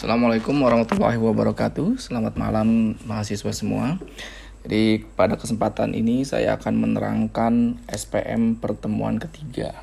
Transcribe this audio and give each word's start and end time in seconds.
Assalamualaikum 0.00 0.56
warahmatullahi 0.64 1.20
wabarakatuh. 1.20 2.00
Selamat 2.00 2.32
malam 2.32 2.96
mahasiswa 3.04 3.52
semua. 3.52 4.00
Jadi 4.64 5.04
pada 5.12 5.36
kesempatan 5.36 5.92
ini 5.92 6.24
saya 6.24 6.56
akan 6.56 6.72
menerangkan 6.72 7.76
SPM 7.84 8.56
pertemuan 8.56 9.20
ketiga. 9.20 9.76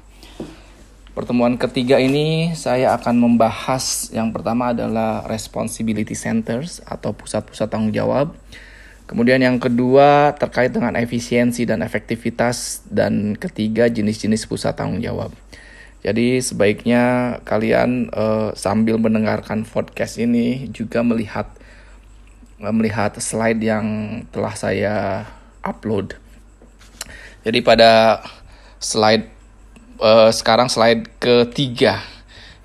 Pertemuan 1.14 1.62
ketiga 1.62 2.02
ini 2.02 2.50
saya 2.58 2.98
akan 2.98 3.14
membahas 3.14 4.10
yang 4.10 4.34
pertama 4.34 4.74
adalah 4.74 5.22
responsibility 5.30 6.18
centers 6.18 6.82
atau 6.82 7.14
pusat-pusat 7.14 7.70
tanggung 7.70 7.94
jawab. 7.94 8.34
Kemudian 9.06 9.38
yang 9.46 9.62
kedua 9.62 10.34
terkait 10.34 10.74
dengan 10.74 10.98
efisiensi 10.98 11.70
dan 11.70 11.86
efektivitas 11.86 12.82
dan 12.90 13.38
ketiga 13.38 13.86
jenis-jenis 13.86 14.50
pusat 14.50 14.74
tanggung 14.74 14.98
jawab. 14.98 15.30
Jadi 16.06 16.40
sebaiknya 16.40 17.38
kalian 17.42 18.14
uh, 18.14 18.54
sambil 18.54 19.02
mendengarkan 19.02 19.66
podcast 19.66 20.22
ini 20.22 20.70
juga 20.70 21.02
melihat 21.02 21.50
uh, 22.62 22.74
melihat 22.74 23.18
slide 23.18 23.60
yang 23.60 23.86
telah 24.30 24.54
saya 24.54 24.96
upload. 25.66 26.16
Jadi 27.42 27.60
pada 27.66 28.22
slide 28.78 29.26
uh, 29.98 30.30
sekarang 30.30 30.70
slide 30.70 31.08
ketiga. 31.18 32.02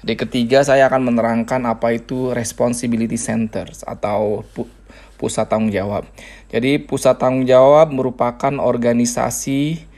Di 0.03 0.19
ketiga 0.19 0.67
saya 0.67 0.91
akan 0.91 1.15
menerangkan 1.15 1.62
apa 1.62 1.95
itu 1.95 2.35
responsibility 2.35 3.15
centers 3.15 3.87
atau 3.87 4.43
pu 4.51 4.67
pusat 5.15 5.47
tanggung 5.47 5.71
jawab. 5.71 6.03
Jadi 6.51 6.83
pusat 6.83 7.23
tanggung 7.23 7.47
jawab 7.47 7.95
merupakan 7.95 8.59
organisasi 8.59 9.92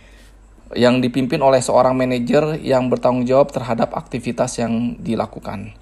yang 0.74 0.98
dipimpin 1.01 1.41
oleh 1.41 1.62
seorang 1.62 1.95
manajer 1.95 2.59
yang 2.60 2.91
bertanggung 2.91 3.24
jawab 3.24 3.51
terhadap 3.55 3.95
aktivitas 3.95 4.59
yang 4.59 4.98
dilakukan. 5.00 5.74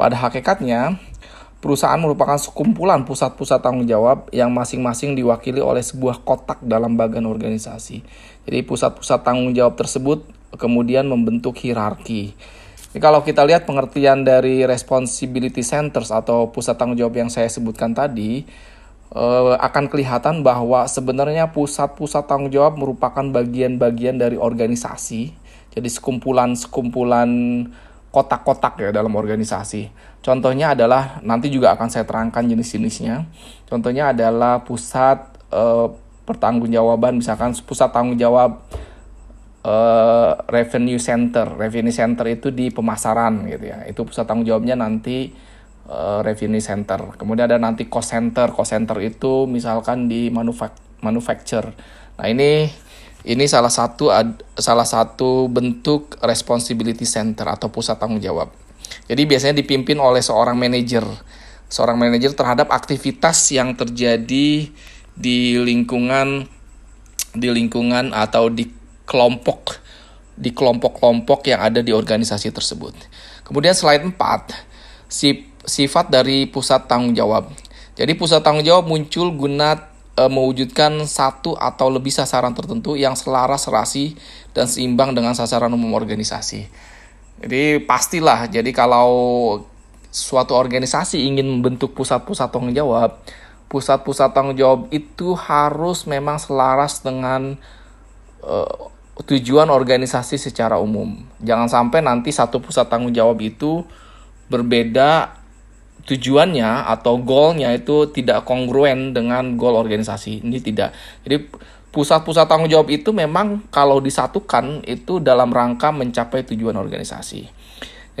Pada 0.00 0.16
hakikatnya, 0.16 0.96
perusahaan 1.60 2.00
merupakan 2.00 2.40
sekumpulan 2.40 3.04
pusat-pusat 3.04 3.60
tanggung 3.60 3.84
jawab 3.84 4.32
yang 4.32 4.48
masing-masing 4.50 5.12
diwakili 5.12 5.60
oleh 5.60 5.84
sebuah 5.84 6.24
kotak 6.24 6.64
dalam 6.64 6.96
bagian 6.96 7.28
organisasi. 7.28 8.00
Jadi 8.48 8.58
pusat-pusat 8.64 9.20
tanggung 9.20 9.52
jawab 9.52 9.76
tersebut 9.76 10.24
kemudian 10.56 11.04
membentuk 11.06 11.60
hierarki. 11.60 12.32
Jadi 12.90 12.98
kalau 12.98 13.22
kita 13.22 13.46
lihat 13.46 13.68
pengertian 13.68 14.26
dari 14.26 14.66
responsibility 14.66 15.62
centers 15.62 16.10
atau 16.10 16.50
pusat 16.50 16.74
tanggung 16.74 16.98
jawab 16.98 17.14
yang 17.22 17.30
saya 17.30 17.46
sebutkan 17.46 17.94
tadi, 17.94 18.42
uh, 19.14 19.58
akan 19.58 19.90
kelihatan 19.90 20.42
bahwa 20.46 20.86
sebenarnya 20.86 21.50
pusat-pusat 21.50 22.26
tanggung 22.26 22.50
jawab 22.50 22.78
merupakan 22.78 23.22
bagian-bagian 23.22 24.18
dari 24.18 24.38
organisasi. 24.38 25.34
Jadi 25.70 25.86
sekumpulan-sekumpulan 25.86 27.30
kotak-kotak 28.10 28.82
ya 28.82 28.90
dalam 28.90 29.14
organisasi. 29.14 29.90
Contohnya 30.20 30.74
adalah 30.74 31.22
nanti 31.22 31.46
juga 31.46 31.72
akan 31.78 31.88
saya 31.88 32.02
terangkan 32.02 32.42
jenis-jenisnya. 32.42 33.26
Contohnya 33.70 34.10
adalah 34.10 34.66
pusat 34.66 35.30
uh, 35.54 35.94
pertanggungjawaban 36.26 37.22
misalkan 37.22 37.54
pusat 37.62 37.94
tanggung 37.94 38.18
jawab 38.18 38.66
uh, 39.62 40.32
revenue 40.50 40.98
center. 40.98 41.54
Revenue 41.54 41.94
center 41.94 42.26
itu 42.26 42.50
di 42.50 42.74
pemasaran 42.74 43.46
gitu 43.46 43.70
ya. 43.70 43.86
Itu 43.86 44.02
pusat 44.02 44.26
tanggung 44.26 44.46
jawabnya 44.46 44.74
nanti 44.74 45.30
uh, 45.90 46.22
revenue 46.22 46.62
center. 46.62 47.18
Kemudian 47.18 47.50
ada 47.50 47.58
nanti 47.58 47.90
cost 47.90 48.14
center. 48.14 48.54
Cost 48.54 48.70
center 48.72 48.96
itu 49.02 49.50
misalkan 49.50 50.06
di 50.06 50.30
manufac 50.30 50.78
manufacture. 51.02 51.74
Nah, 52.16 52.26
ini 52.30 52.70
ini 53.26 53.44
salah 53.50 53.68
satu 53.68 54.08
salah 54.56 54.86
satu 54.86 55.50
bentuk 55.50 56.16
responsibility 56.22 57.04
center 57.04 57.50
atau 57.50 57.68
pusat 57.68 57.98
tanggung 57.98 58.22
jawab. 58.22 58.54
Jadi 59.10 59.26
biasanya 59.26 59.58
dipimpin 59.58 59.98
oleh 59.98 60.22
seorang 60.22 60.54
manajer. 60.54 61.04
Seorang 61.70 61.98
manajer 61.98 62.34
terhadap 62.34 62.74
aktivitas 62.74 63.38
yang 63.54 63.78
terjadi 63.78 64.70
di 65.14 65.38
lingkungan 65.62 66.46
di 67.30 67.46
lingkungan 67.46 68.10
atau 68.10 68.50
di 68.50 68.66
kelompok 69.06 69.78
di 70.40 70.50
kelompok-kelompok 70.56 71.52
yang 71.52 71.60
ada 71.60 71.84
di 71.84 71.92
organisasi 71.92 72.48
tersebut. 72.50 72.96
Kemudian 73.44 73.76
slide 73.76 74.02
4, 74.08 74.16
si 75.04 75.49
sifat 75.64 76.08
dari 76.08 76.48
pusat 76.48 76.88
tanggung 76.88 77.12
jawab. 77.12 77.52
Jadi 77.98 78.16
pusat 78.16 78.40
tanggung 78.40 78.64
jawab 78.64 78.88
muncul 78.88 79.28
guna 79.34 79.76
e, 80.16 80.22
mewujudkan 80.28 81.04
satu 81.04 81.56
atau 81.56 81.92
lebih 81.92 82.12
sasaran 82.12 82.56
tertentu 82.56 82.96
yang 82.96 83.12
selaras 83.12 83.68
serasi 83.68 84.16
dan 84.56 84.64
seimbang 84.64 85.12
dengan 85.12 85.36
sasaran 85.36 85.72
umum 85.72 85.92
organisasi. 85.96 86.68
Jadi 87.40 87.80
pastilah, 87.84 88.52
jadi 88.52 88.68
kalau 88.72 89.08
suatu 90.12 90.52
organisasi 90.52 91.24
ingin 91.24 91.48
membentuk 91.48 91.96
pusat-pusat 91.96 92.52
tanggung 92.52 92.76
jawab, 92.76 93.16
pusat-pusat 93.72 94.34
tanggung 94.36 94.58
jawab 94.58 94.90
itu 94.92 95.32
harus 95.38 96.04
memang 96.04 96.36
selaras 96.36 97.00
dengan 97.00 97.56
e, 98.44 98.56
tujuan 99.24 99.68
organisasi 99.68 100.40
secara 100.40 100.80
umum. 100.80 101.20
Jangan 101.44 101.68
sampai 101.68 102.00
nanti 102.00 102.32
satu 102.32 102.60
pusat 102.60 102.88
tanggung 102.88 103.12
jawab 103.12 103.40
itu 103.40 103.84
berbeda 104.50 105.39
tujuannya 106.06 106.88
atau 106.88 107.20
goalnya 107.20 107.72
itu 107.74 108.08
tidak 108.12 108.48
kongruen 108.48 109.12
dengan 109.12 109.56
goal 109.56 109.76
organisasi. 109.76 110.44
Ini 110.44 110.58
tidak. 110.60 110.94
Jadi 111.26 111.50
pusat-pusat 111.90 112.46
tanggung 112.46 112.70
jawab 112.70 112.88
itu 112.94 113.10
memang 113.10 113.66
kalau 113.68 113.98
disatukan 113.98 114.86
itu 114.86 115.18
dalam 115.18 115.50
rangka 115.50 115.90
mencapai 115.90 116.46
tujuan 116.46 116.78
organisasi. 116.78 117.50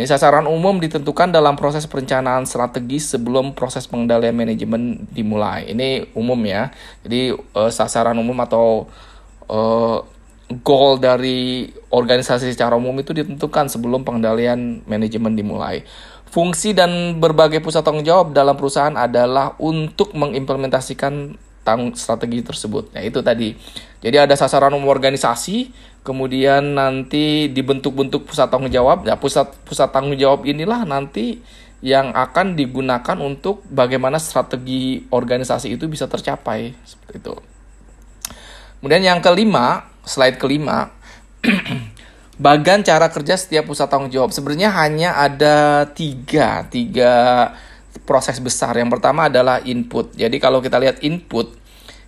Jadi 0.00 0.06
sasaran 0.06 0.48
umum 0.48 0.80
ditentukan 0.80 1.28
dalam 1.28 1.60
proses 1.60 1.84
perencanaan 1.84 2.48
strategis 2.48 3.12
sebelum 3.12 3.52
proses 3.52 3.84
pengendalian 3.84 4.32
manajemen 4.32 5.04
dimulai. 5.12 5.68
Ini 5.70 6.16
umum 6.16 6.40
ya. 6.46 6.72
Jadi 7.04 7.36
uh, 7.36 7.68
sasaran 7.68 8.16
umum 8.16 8.38
atau 8.40 8.88
uh, 9.50 10.00
goal 10.64 10.98
dari 10.98 11.70
organisasi 11.94 12.50
secara 12.50 12.74
umum 12.74 12.96
itu 12.98 13.14
ditentukan 13.14 13.70
sebelum 13.70 14.02
pengendalian 14.02 14.82
manajemen 14.88 15.38
dimulai. 15.38 15.86
Fungsi 16.30 16.70
dan 16.70 17.18
berbagai 17.18 17.58
pusat 17.58 17.82
tanggung 17.82 18.06
jawab 18.06 18.30
dalam 18.30 18.54
perusahaan 18.54 18.94
adalah 18.94 19.58
untuk 19.58 20.14
mengimplementasikan 20.14 21.34
tang 21.66 21.92
strategi 21.98 22.40
tersebut. 22.40 22.94
Nah, 22.94 23.02
itu 23.02 23.18
tadi. 23.20 23.52
Jadi 24.00 24.16
ada 24.16 24.34
sasaran 24.38 24.72
umum 24.72 24.94
organisasi, 24.94 25.74
kemudian 26.06 26.78
nanti 26.78 27.50
dibentuk-bentuk 27.50 28.30
pusat 28.30 28.46
tanggung 28.46 28.70
jawab. 28.72 29.04
Nah, 29.04 29.18
pusat 29.18 29.50
pusat 29.66 29.90
tanggung 29.90 30.16
jawab 30.16 30.46
inilah 30.46 30.86
nanti 30.86 31.42
yang 31.80 32.12
akan 32.12 32.54
digunakan 32.54 33.16
untuk 33.18 33.64
bagaimana 33.66 34.20
strategi 34.20 35.08
organisasi 35.08 35.80
itu 35.80 35.88
bisa 35.88 36.06
tercapai 36.06 36.76
seperti 36.84 37.24
itu. 37.24 37.34
Kemudian 38.80 39.04
yang 39.04 39.20
kelima, 39.20 39.88
slide 40.04 40.40
kelima 40.40 40.92
bagan 42.40 42.80
cara 42.80 43.12
kerja 43.12 43.36
setiap 43.36 43.68
pusat 43.68 43.92
tanggung 43.92 44.08
jawab. 44.08 44.32
Sebenarnya 44.32 44.72
hanya 44.72 45.20
ada 45.20 45.84
tiga 45.92 46.64
tiga 46.72 47.12
proses 48.08 48.40
besar. 48.40 48.72
Yang 48.80 48.96
pertama 48.96 49.28
adalah 49.28 49.60
input. 49.60 50.16
Jadi 50.16 50.40
kalau 50.40 50.64
kita 50.64 50.80
lihat 50.80 51.04
input 51.04 51.60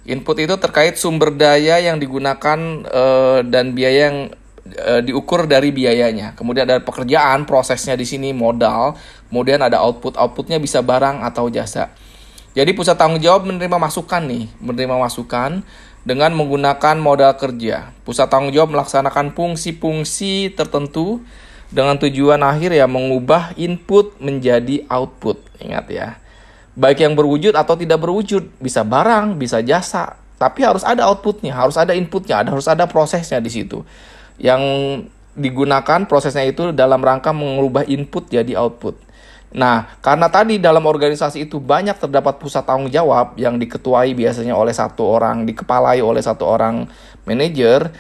input 0.03 0.35
itu 0.43 0.55
terkait 0.59 0.99
sumber 0.99 1.31
daya 1.31 1.79
yang 1.79 2.03
digunakan 2.03 2.59
uh, 2.91 3.41
dan 3.47 3.71
biaya 3.71 4.11
yang 4.11 4.19
uh, 4.83 5.01
diukur 5.05 5.47
dari 5.47 5.71
biayanya. 5.71 6.35
Kemudian 6.35 6.67
ada 6.67 6.83
pekerjaan 6.83 7.47
prosesnya 7.47 7.95
di 7.95 8.09
sini 8.09 8.35
modal. 8.35 8.99
Kemudian 9.31 9.63
ada 9.63 9.79
output. 9.85 10.19
Outputnya 10.19 10.59
bisa 10.59 10.83
barang 10.83 11.23
atau 11.23 11.47
jasa. 11.53 11.93
Jadi 12.53 12.77
pusat 12.77 13.01
tanggung 13.01 13.23
jawab 13.23 13.49
menerima 13.49 13.81
masukan 13.81 14.29
nih 14.29 14.45
menerima 14.61 15.01
masukan 15.01 15.65
dengan 16.03 16.35
menggunakan 16.35 16.99
modal 16.99 17.35
kerja. 17.39 17.95
Pusat 18.03 18.27
tanggung 18.31 18.53
jawab 18.55 18.75
melaksanakan 18.75 19.35
fungsi-fungsi 19.35 20.55
tertentu 20.55 21.23
dengan 21.73 21.97
tujuan 21.97 22.43
akhir 22.43 22.75
ya 22.75 22.87
mengubah 22.91 23.55
input 23.57 24.19
menjadi 24.19 24.85
output. 24.91 25.41
Ingat 25.63 25.87
ya. 25.89 26.09
Baik 26.73 27.05
yang 27.05 27.13
berwujud 27.13 27.53
atau 27.53 27.77
tidak 27.77 28.01
berwujud, 28.01 28.49
bisa 28.57 28.81
barang, 28.81 29.37
bisa 29.37 29.61
jasa, 29.61 30.17
tapi 30.41 30.65
harus 30.65 30.83
ada 30.83 31.05
outputnya, 31.07 31.53
harus 31.53 31.77
ada 31.77 31.93
inputnya, 31.93 32.43
ada 32.43 32.51
harus 32.51 32.65
ada 32.65 32.89
prosesnya 32.89 33.39
di 33.39 33.53
situ. 33.53 33.85
Yang 34.41 34.63
digunakan 35.37 36.09
prosesnya 36.09 36.49
itu 36.49 36.73
dalam 36.73 36.99
rangka 36.99 37.31
mengubah 37.31 37.85
input 37.87 38.27
jadi 38.33 38.57
output. 38.57 38.97
Nah, 39.53 40.01
karena 40.01 40.33
tadi 40.33 40.57
dalam 40.57 40.81
organisasi 40.89 41.45
itu 41.45 41.61
banyak 41.61 42.01
terdapat 42.01 42.41
pusat 42.41 42.65
tanggung 42.65 42.89
jawab 42.89 43.37
yang 43.37 43.61
diketuai 43.61 44.17
biasanya 44.17 44.57
oleh 44.57 44.73
satu 44.73 45.05
orang, 45.05 45.45
dikepalai 45.45 46.01
oleh 46.01 46.25
satu 46.25 46.49
orang 46.49 46.89
manajer, 47.29 47.93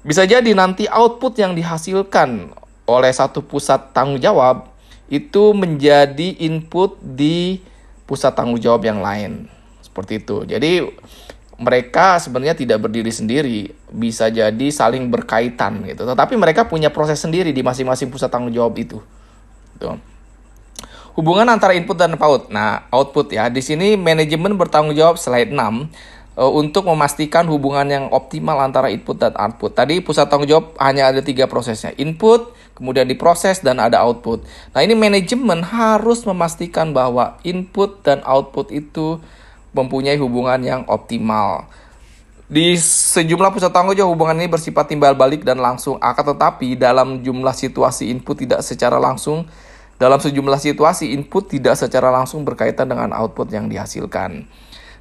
bisa 0.00 0.24
jadi 0.24 0.48
nanti 0.56 0.88
output 0.88 1.36
yang 1.36 1.52
dihasilkan 1.52 2.56
oleh 2.88 3.12
satu 3.12 3.44
pusat 3.44 3.92
tanggung 3.92 4.16
jawab 4.16 4.72
itu 5.12 5.52
menjadi 5.52 6.40
input 6.40 6.96
di 7.04 7.60
pusat 8.08 8.32
tanggung 8.32 8.56
jawab 8.56 8.88
yang 8.88 9.04
lain. 9.04 9.44
Seperti 9.84 10.24
itu. 10.24 10.48
Jadi 10.48 10.88
mereka 11.60 12.16
sebenarnya 12.16 12.56
tidak 12.56 12.88
berdiri 12.88 13.12
sendiri, 13.12 13.76
bisa 13.92 14.32
jadi 14.32 14.66
saling 14.72 15.12
berkaitan 15.12 15.84
gitu. 15.84 16.08
Tetapi 16.08 16.32
mereka 16.40 16.64
punya 16.64 16.88
proses 16.88 17.20
sendiri 17.20 17.52
di 17.52 17.60
masing-masing 17.60 18.08
pusat 18.08 18.32
tanggung 18.32 18.56
jawab 18.56 18.72
itu. 18.80 19.04
Gitu. 19.76 19.92
Hubungan 21.18 21.50
antara 21.50 21.74
input 21.74 21.98
dan 21.98 22.14
output. 22.14 22.54
Nah, 22.54 22.86
output 22.94 23.34
ya. 23.34 23.50
Di 23.50 23.58
sini 23.58 23.98
manajemen 23.98 24.54
bertanggung 24.54 24.94
jawab 24.94 25.18
slide 25.18 25.50
6 25.50 25.58
uh, 25.58 26.46
untuk 26.54 26.86
memastikan 26.86 27.42
hubungan 27.50 27.90
yang 27.90 28.04
optimal 28.14 28.62
antara 28.62 28.94
input 28.94 29.18
dan 29.18 29.34
output. 29.34 29.74
Tadi 29.74 29.98
pusat 29.98 30.30
tanggung 30.30 30.46
jawab 30.46 30.78
hanya 30.78 31.10
ada 31.10 31.18
tiga 31.18 31.50
prosesnya, 31.50 31.90
input, 31.98 32.54
kemudian 32.78 33.10
diproses 33.10 33.58
dan 33.58 33.82
ada 33.82 33.98
output. 34.06 34.46
Nah 34.70 34.80
ini 34.86 34.94
manajemen 34.94 35.66
harus 35.66 36.22
memastikan 36.22 36.94
bahwa 36.94 37.34
input 37.42 38.06
dan 38.06 38.22
output 38.22 38.70
itu 38.70 39.18
mempunyai 39.74 40.16
hubungan 40.22 40.62
yang 40.62 40.86
optimal. 40.86 41.66
Di 42.48 42.80
sejumlah 42.80 43.52
pusat 43.52 43.74
tanggung 43.76 43.92
jawab 43.92 44.16
hubungan 44.16 44.40
ini 44.40 44.48
bersifat 44.48 44.88
timbal 44.88 45.12
balik 45.12 45.44
dan 45.44 45.60
langsung, 45.60 46.00
akan 46.00 46.32
tetapi 46.32 46.80
dalam 46.80 47.20
jumlah 47.20 47.52
situasi 47.52 48.08
input 48.08 48.40
tidak 48.40 48.64
secara 48.64 48.96
langsung, 48.96 49.44
dalam 49.98 50.22
sejumlah 50.22 50.62
situasi 50.62 51.10
input 51.12 51.50
tidak 51.50 51.74
secara 51.74 52.14
langsung 52.14 52.46
berkaitan 52.46 52.86
dengan 52.86 53.10
output 53.10 53.50
yang 53.50 53.66
dihasilkan. 53.66 54.46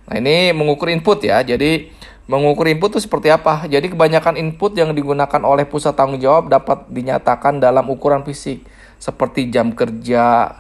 Nah 0.10 0.16
ini 0.18 0.52
mengukur 0.58 0.90
input 0.90 1.22
ya. 1.22 1.46
Jadi 1.46 1.94
mengukur 2.26 2.66
input 2.66 2.98
itu 2.98 3.06
seperti 3.06 3.30
apa? 3.30 3.70
Jadi 3.70 3.94
kebanyakan 3.94 4.42
input 4.42 4.74
yang 4.74 4.92
digunakan 4.98 5.42
oleh 5.46 5.70
pusat 5.70 5.94
tanggung 5.94 6.18
jawab 6.18 6.50
dapat 6.50 6.90
dinyatakan 6.90 7.62
dalam 7.62 7.86
ukuran 7.94 8.26
fisik 8.26 8.66
seperti 8.98 9.54
jam 9.54 9.78
kerja, 9.78 10.58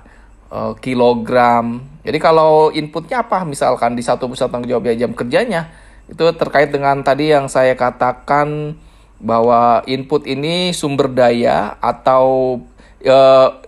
eh, 0.53 0.73
kilogram. 0.85 1.81
Jadi 2.05 2.17
kalau 2.21 2.69
inputnya 2.69 3.25
apa? 3.25 3.41
Misalkan 3.41 3.97
di 3.97 4.05
satu 4.05 4.29
pusat 4.29 4.53
tanggung 4.53 4.69
jawab 4.69 4.85
ya 4.93 5.07
jam 5.07 5.17
kerjanya 5.17 5.73
itu 6.07 6.23
terkait 6.39 6.71
dengan 6.71 7.03
tadi 7.03 7.35
yang 7.35 7.51
saya 7.51 7.75
katakan 7.75 8.79
bahwa 9.19 9.83
input 9.89 10.23
ini 10.23 10.71
sumber 10.71 11.11
daya 11.11 11.75
atau 11.83 12.61
e, 13.01 13.17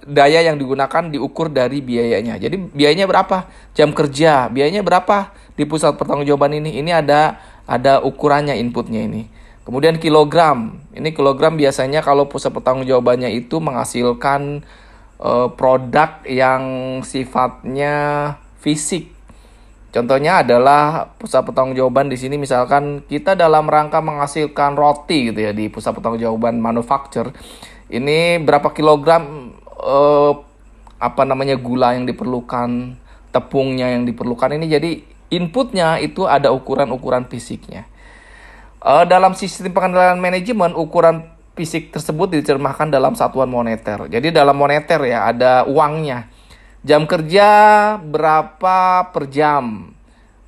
daya 0.07 0.39
yang 0.45 0.57
digunakan 0.57 1.09
diukur 1.09 1.49
dari 1.53 1.81
biayanya. 1.83 2.37
Jadi 2.41 2.55
biayanya 2.71 3.05
berapa? 3.05 3.49
Jam 3.77 3.93
kerja, 3.93 4.47
biayanya 4.49 4.81
berapa? 4.81 5.35
di 5.59 5.67
pusat 5.67 5.99
pertanggungjawaban 5.99 6.63
ini 6.63 6.79
ini 6.79 6.95
ada 6.95 7.35
ada 7.67 7.99
ukurannya 7.99 8.55
inputnya 8.55 9.03
ini. 9.03 9.27
Kemudian 9.67 9.99
kilogram. 9.99 10.79
Ini 10.95 11.11
kilogram 11.11 11.59
biasanya 11.59 11.99
kalau 11.99 12.31
pusat 12.31 12.55
pertanggungjawabannya 12.55 13.27
itu 13.35 13.59
menghasilkan 13.59 14.63
uh, 15.19 15.51
produk 15.51 16.23
yang 16.25 16.63
sifatnya 17.03 17.93
fisik. 18.63 19.11
Contohnya 19.91 20.41
adalah 20.47 21.11
pusat 21.19 21.43
pertanggungjawaban 21.43 22.07
di 22.07 22.17
sini 22.17 22.39
misalkan 22.39 23.03
kita 23.05 23.35
dalam 23.35 23.67
rangka 23.67 23.99
menghasilkan 23.99 24.79
roti 24.79 25.29
gitu 25.29 25.43
ya 25.43 25.51
di 25.51 25.67
pusat 25.67 25.91
pertanggungjawaban 25.91 26.57
manufacture. 26.57 27.35
Ini 27.89 28.37
berapa 28.45 28.69
kilogram 28.69 29.53
uh, 29.81 30.33
apa 31.01 31.23
namanya 31.25 31.57
gula 31.57 31.97
yang 31.97 32.05
diperlukan, 32.05 32.93
tepungnya 33.33 33.89
yang 33.97 34.05
diperlukan 34.05 34.53
ini 34.53 34.65
jadi 34.69 34.91
inputnya 35.33 35.97
itu 35.97 36.29
ada 36.29 36.53
ukuran-ukuran 36.53 37.25
fisiknya. 37.25 37.89
Uh, 38.79 39.03
dalam 39.09 39.33
sistem 39.33 39.73
pengendalian 39.73 40.21
manajemen, 40.21 40.71
ukuran 40.77 41.27
fisik 41.59 41.91
tersebut 41.91 42.31
diterjemahkan 42.39 42.87
dalam 42.87 43.17
satuan 43.19 43.51
moneter. 43.51 44.07
Jadi 44.07 44.31
dalam 44.31 44.55
moneter 44.55 45.03
ya 45.03 45.27
ada 45.27 45.67
uangnya. 45.67 46.31
Jam 46.79 47.03
kerja 47.03 47.47
berapa 47.99 49.09
per 49.11 49.27
jam? 49.27 49.91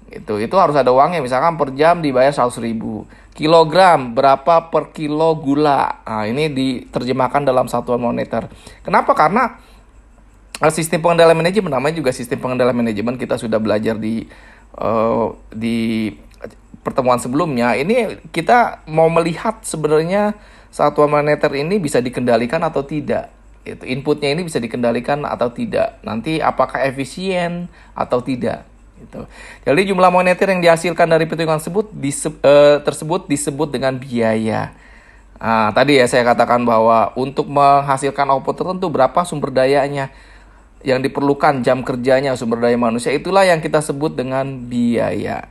Itu 0.07 0.39
itu 0.39 0.55
harus 0.55 0.79
ada 0.79 0.95
uangnya. 0.95 1.19
Misalkan 1.19 1.59
per 1.59 1.75
jam 1.75 1.99
dibayar 1.99 2.31
100 2.31 2.63
ribu. 2.63 3.03
Kilogram 3.31 4.11
berapa 4.11 4.67
per 4.67 4.91
kilo 4.91 5.39
gula? 5.39 6.03
Nah, 6.03 6.27
ini 6.27 6.51
diterjemahkan 6.51 7.47
dalam 7.47 7.71
satuan 7.71 8.03
moneter. 8.03 8.51
Kenapa? 8.83 9.15
Karena 9.15 9.55
eh, 10.59 10.71
sistem 10.73 10.99
pengendalian 10.99 11.39
manajemen 11.39 11.71
namanya 11.71 11.95
juga 11.95 12.11
sistem 12.11 12.43
pengendalian 12.43 12.75
manajemen 12.75 13.15
kita 13.15 13.39
sudah 13.39 13.57
belajar 13.57 13.95
di 13.95 14.27
uh, 14.77 15.31
di 15.47 16.11
pertemuan 16.81 17.21
sebelumnya 17.21 17.77
ini 17.77 18.17
kita 18.33 18.85
mau 18.89 19.05
melihat 19.07 19.61
sebenarnya 19.61 20.33
satuan 20.73 21.13
moneter 21.13 21.51
ini 21.53 21.77
bisa 21.77 22.01
dikendalikan 22.01 22.63
atau 22.65 22.81
tidak 22.81 23.29
itu 23.61 23.85
inputnya 23.85 24.33
ini 24.33 24.41
bisa 24.41 24.57
dikendalikan 24.57 25.21
atau 25.21 25.53
tidak 25.53 26.01
nanti 26.01 26.41
apakah 26.41 26.81
efisien 26.81 27.69
atau 27.93 28.25
tidak 28.25 28.65
itu 29.01 29.21
jadi 29.65 29.81
jumlah 29.89 30.13
moneter 30.13 30.47
yang 30.53 30.61
dihasilkan 30.61 31.09
dari 31.09 31.25
perhitungan 31.25 31.57
tersebut 31.57 31.89
uh, 31.89 32.77
tersebut 32.85 33.25
disebut 33.25 33.73
dengan 33.73 33.97
biaya 33.97 34.71
nah, 35.41 35.73
tadi 35.73 35.97
ya 35.97 36.05
saya 36.05 36.21
katakan 36.21 36.61
bahwa 36.61 37.11
untuk 37.17 37.49
menghasilkan 37.49 38.29
output 38.29 38.55
tertentu 38.61 38.87
berapa 38.93 39.25
sumber 39.25 39.49
dayanya 39.49 40.13
yang 40.81 41.01
diperlukan 41.01 41.61
jam 41.61 41.85
kerjanya 41.85 42.33
sumber 42.33 42.61
daya 42.61 42.77
manusia 42.77 43.13
itulah 43.13 43.45
yang 43.45 43.61
kita 43.61 43.81
sebut 43.81 44.17
dengan 44.17 44.65
biaya. 44.65 45.45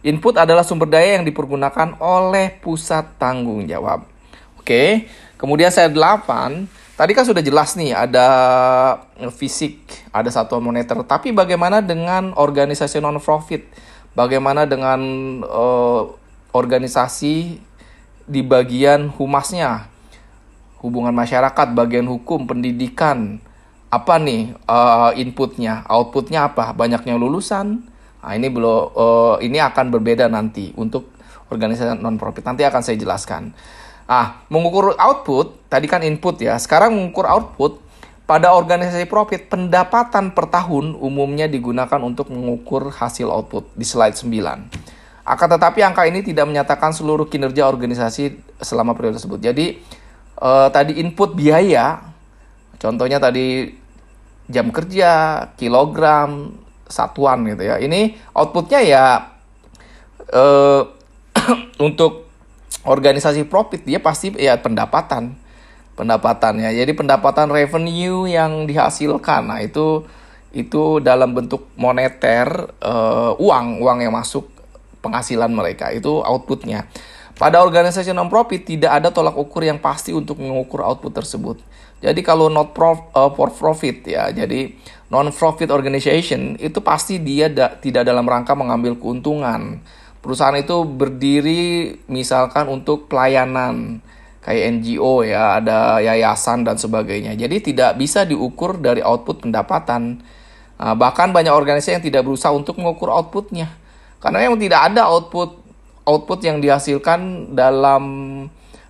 Input 0.00 0.40
adalah 0.40 0.64
sumber 0.64 0.88
daya 0.88 1.20
yang 1.20 1.28
dipergunakan 1.28 2.00
oleh 2.00 2.56
pusat 2.62 3.20
tanggung 3.20 3.68
jawab. 3.68 4.08
Oke, 4.56 5.10
kemudian 5.36 5.68
saya 5.68 5.92
8, 5.92 6.64
tadi 7.00 7.16
kan 7.16 7.24
sudah 7.24 7.40
jelas 7.40 7.80
nih 7.80 7.96
ada 7.96 8.28
fisik, 9.32 9.80
ada 10.12 10.28
satuan 10.28 10.60
moneter, 10.60 11.00
tapi 11.08 11.32
bagaimana 11.32 11.80
dengan 11.80 12.36
organisasi 12.36 13.00
non 13.00 13.16
profit? 13.16 13.64
Bagaimana 14.12 14.68
dengan 14.68 15.00
uh, 15.48 16.12
organisasi 16.52 17.56
di 18.28 18.40
bagian 18.44 19.08
humasnya? 19.16 19.88
Hubungan 20.84 21.16
masyarakat, 21.16 21.72
bagian 21.72 22.04
hukum, 22.04 22.44
pendidikan, 22.44 23.40
apa 23.88 24.20
nih 24.20 24.52
uh, 24.68 25.16
inputnya, 25.16 25.88
outputnya 25.88 26.52
apa? 26.52 26.76
Banyaknya 26.76 27.16
lulusan. 27.16 27.80
Nah, 28.20 28.32
ini 28.36 28.52
belum 28.52 28.92
uh, 28.92 29.36
ini 29.40 29.56
akan 29.56 29.88
berbeda 29.88 30.28
nanti 30.28 30.76
untuk 30.76 31.16
organisasi 31.48 31.96
non 31.96 32.20
profit. 32.20 32.44
Nanti 32.44 32.64
akan 32.64 32.80
saya 32.84 33.00
jelaskan. 33.00 33.56
Ah, 34.10 34.42
mengukur 34.50 34.98
output 34.98 35.70
tadi 35.70 35.86
kan 35.86 36.02
input 36.02 36.42
ya. 36.42 36.58
Sekarang 36.58 36.98
mengukur 36.98 37.30
output 37.30 37.78
pada 38.26 38.50
organisasi 38.58 39.06
profit 39.06 39.46
pendapatan 39.46 40.34
per 40.34 40.50
tahun 40.50 40.98
umumnya 40.98 41.46
digunakan 41.46 42.02
untuk 42.02 42.34
mengukur 42.34 42.90
hasil 42.90 43.30
output 43.30 43.70
di 43.78 43.86
slide 43.86 44.18
9. 44.18 45.22
Akan 45.22 45.46
tetapi 45.46 45.86
angka 45.86 46.10
ini 46.10 46.26
tidak 46.26 46.50
menyatakan 46.50 46.90
seluruh 46.90 47.30
kinerja 47.30 47.70
organisasi 47.70 48.34
selama 48.58 48.98
periode 48.98 49.22
tersebut. 49.22 49.38
Jadi 49.38 49.78
eh, 50.42 50.68
tadi 50.74 50.98
input 50.98 51.38
biaya 51.38 52.02
contohnya 52.82 53.22
tadi 53.22 53.70
jam 54.50 54.74
kerja, 54.74 55.46
kilogram, 55.54 56.58
satuan 56.90 57.46
gitu 57.46 57.62
ya. 57.62 57.78
Ini 57.78 58.18
outputnya 58.34 58.80
ya 58.82 59.04
uh, 60.34 60.82
untuk 61.86 62.29
organisasi 62.84 63.44
profit 63.48 63.84
dia 63.84 64.00
pasti 64.00 64.32
ya 64.36 64.56
pendapatan 64.56 65.36
pendapatannya. 66.00 66.72
Jadi 66.72 66.96
pendapatan 66.96 67.52
revenue 67.52 68.24
yang 68.24 68.64
dihasilkan. 68.64 69.52
Nah, 69.52 69.60
itu 69.60 70.08
itu 70.50 70.98
dalam 71.04 71.36
bentuk 71.36 71.68
moneter 71.76 72.72
uh, 72.80 73.36
uang, 73.36 73.84
uang 73.84 73.98
yang 74.00 74.16
masuk 74.16 74.48
penghasilan 75.04 75.52
mereka. 75.52 75.92
Itu 75.92 76.24
outputnya. 76.24 76.88
Pada 77.36 77.64
organisasi 77.64 78.12
non 78.12 78.28
profit 78.28 78.68
tidak 78.68 79.00
ada 79.00 79.08
tolak 79.12 79.36
ukur 79.36 79.64
yang 79.64 79.80
pasti 79.80 80.12
untuk 80.12 80.40
mengukur 80.40 80.84
output 80.84 81.12
tersebut. 81.12 81.56
Jadi 82.00 82.20
kalau 82.24 82.48
not 82.48 82.72
prof, 82.72 83.12
uh, 83.12 83.32
for 83.36 83.52
profit 83.52 84.04
ya, 84.08 84.32
jadi 84.32 84.72
non 85.12 85.28
profit 85.32 85.68
organization 85.68 86.56
itu 86.56 86.80
pasti 86.80 87.20
dia 87.20 87.52
da, 87.52 87.76
tidak 87.76 88.08
dalam 88.08 88.24
rangka 88.24 88.56
mengambil 88.56 88.96
keuntungan. 88.96 89.80
Perusahaan 90.20 90.56
itu 90.56 90.84
berdiri 90.84 91.96
misalkan 92.12 92.68
untuk 92.68 93.08
pelayanan 93.08 94.04
kayak 94.44 94.80
NGO 94.80 95.24
ya, 95.24 95.60
ada 95.60 96.00
yayasan 96.00 96.64
dan 96.64 96.76
sebagainya. 96.76 97.36
Jadi 97.36 97.72
tidak 97.72 97.96
bisa 97.96 98.28
diukur 98.28 98.76
dari 98.76 99.00
output 99.00 99.48
pendapatan. 99.48 100.20
Nah, 100.80 100.96
bahkan 100.96 101.32
banyak 101.32 101.52
organisasi 101.52 102.00
yang 102.00 102.04
tidak 102.04 102.24
berusaha 102.24 102.52
untuk 102.52 102.76
mengukur 102.80 103.12
outputnya. 103.12 103.72
Karena 104.20 104.48
yang 104.48 104.60
tidak 104.60 104.92
ada 104.92 105.08
output 105.08 105.60
output 106.04 106.40
yang 106.44 106.60
dihasilkan 106.60 107.52
dalam 107.56 108.04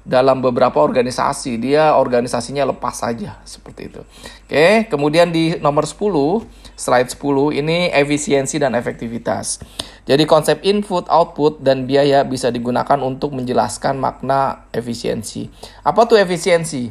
dalam 0.00 0.40
beberapa 0.40 0.80
organisasi 0.80 1.60
dia 1.60 1.92
organisasinya 1.92 2.64
lepas 2.72 3.04
saja 3.04 3.36
seperti 3.44 3.92
itu. 3.92 4.02
Oke, 4.48 4.88
kemudian 4.88 5.28
di 5.28 5.60
nomor 5.60 5.84
10, 5.84 6.44
slide 6.76 7.10
10 7.12 7.60
ini 7.60 7.92
efisiensi 7.92 8.56
dan 8.56 8.72
efektivitas. 8.72 9.60
Jadi 10.08 10.24
konsep 10.24 10.64
input, 10.64 11.06
output 11.06 11.60
dan 11.60 11.84
biaya 11.84 12.24
bisa 12.24 12.48
digunakan 12.48 12.96
untuk 13.04 13.36
menjelaskan 13.36 14.00
makna 14.00 14.64
efisiensi. 14.72 15.52
Apa 15.84 16.08
tuh 16.08 16.16
efisiensi? 16.16 16.88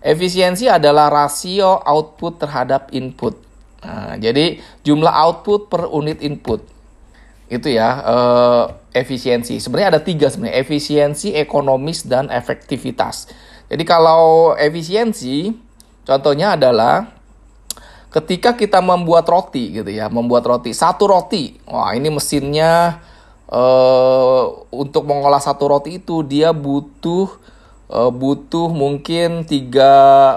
Efisiensi 0.00 0.66
adalah 0.70 1.12
rasio 1.12 1.82
output 1.84 2.40
terhadap 2.40 2.88
input. 2.96 3.36
Nah, 3.84 4.16
jadi 4.18 4.58
jumlah 4.82 5.12
output 5.12 5.68
per 5.70 5.86
unit 5.92 6.18
input 6.24 6.75
itu 7.46 7.70
ya 7.70 8.02
uh, 8.02 8.64
efisiensi. 8.90 9.62
Sebenarnya 9.62 9.98
ada 9.98 10.02
tiga 10.02 10.26
sebenarnya 10.26 10.58
efisiensi, 10.58 11.34
ekonomis 11.34 12.06
dan 12.06 12.26
efektivitas. 12.32 13.30
Jadi 13.70 13.82
kalau 13.86 14.54
efisiensi 14.58 15.54
contohnya 16.06 16.58
adalah 16.58 17.10
ketika 18.10 18.54
kita 18.58 18.82
membuat 18.82 19.26
roti 19.30 19.78
gitu 19.78 19.90
ya, 19.90 20.10
membuat 20.10 20.46
roti 20.46 20.74
satu 20.74 21.06
roti, 21.06 21.58
wah 21.70 21.94
ini 21.94 22.10
mesinnya 22.10 23.02
uh, 23.50 24.44
untuk 24.74 25.06
mengolah 25.06 25.42
satu 25.42 25.70
roti 25.70 26.02
itu 26.02 26.26
dia 26.26 26.50
butuh 26.50 27.30
uh, 27.90 28.10
butuh 28.10 28.70
mungkin 28.70 29.46
tiga 29.46 29.92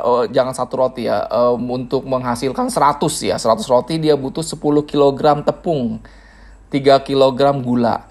uh, 0.05 0.25
jangan 0.29 0.53
satu 0.53 0.73
roti 0.77 1.09
ya 1.09 1.25
uh, 1.25 1.57
untuk 1.57 2.05
menghasilkan 2.05 2.69
100 2.69 3.01
ya 3.25 3.35
100 3.37 3.65
roti 3.65 3.97
dia 3.97 4.13
butuh 4.13 4.45
10 4.45 4.57
kg 4.85 5.21
tepung 5.45 6.01
3 6.69 7.05
kg 7.05 7.39
gula 7.61 8.05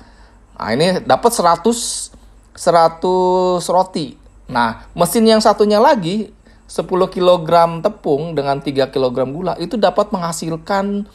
nah 0.59 0.69
ini 0.75 1.03
dapat 1.03 1.31
100 1.31 1.65
100 2.55 3.73
roti 3.73 4.19
nah 4.51 4.87
mesin 4.93 5.25
yang 5.27 5.43
satunya 5.43 5.79
lagi 5.79 6.35
10 6.69 6.85
kg 6.87 7.51
tepung 7.81 8.37
dengan 8.37 8.61
3 8.61 8.93
kg 8.93 9.19
gula 9.31 9.55
itu 9.57 9.81
dapat 9.81 10.11
menghasilkan 10.13 11.09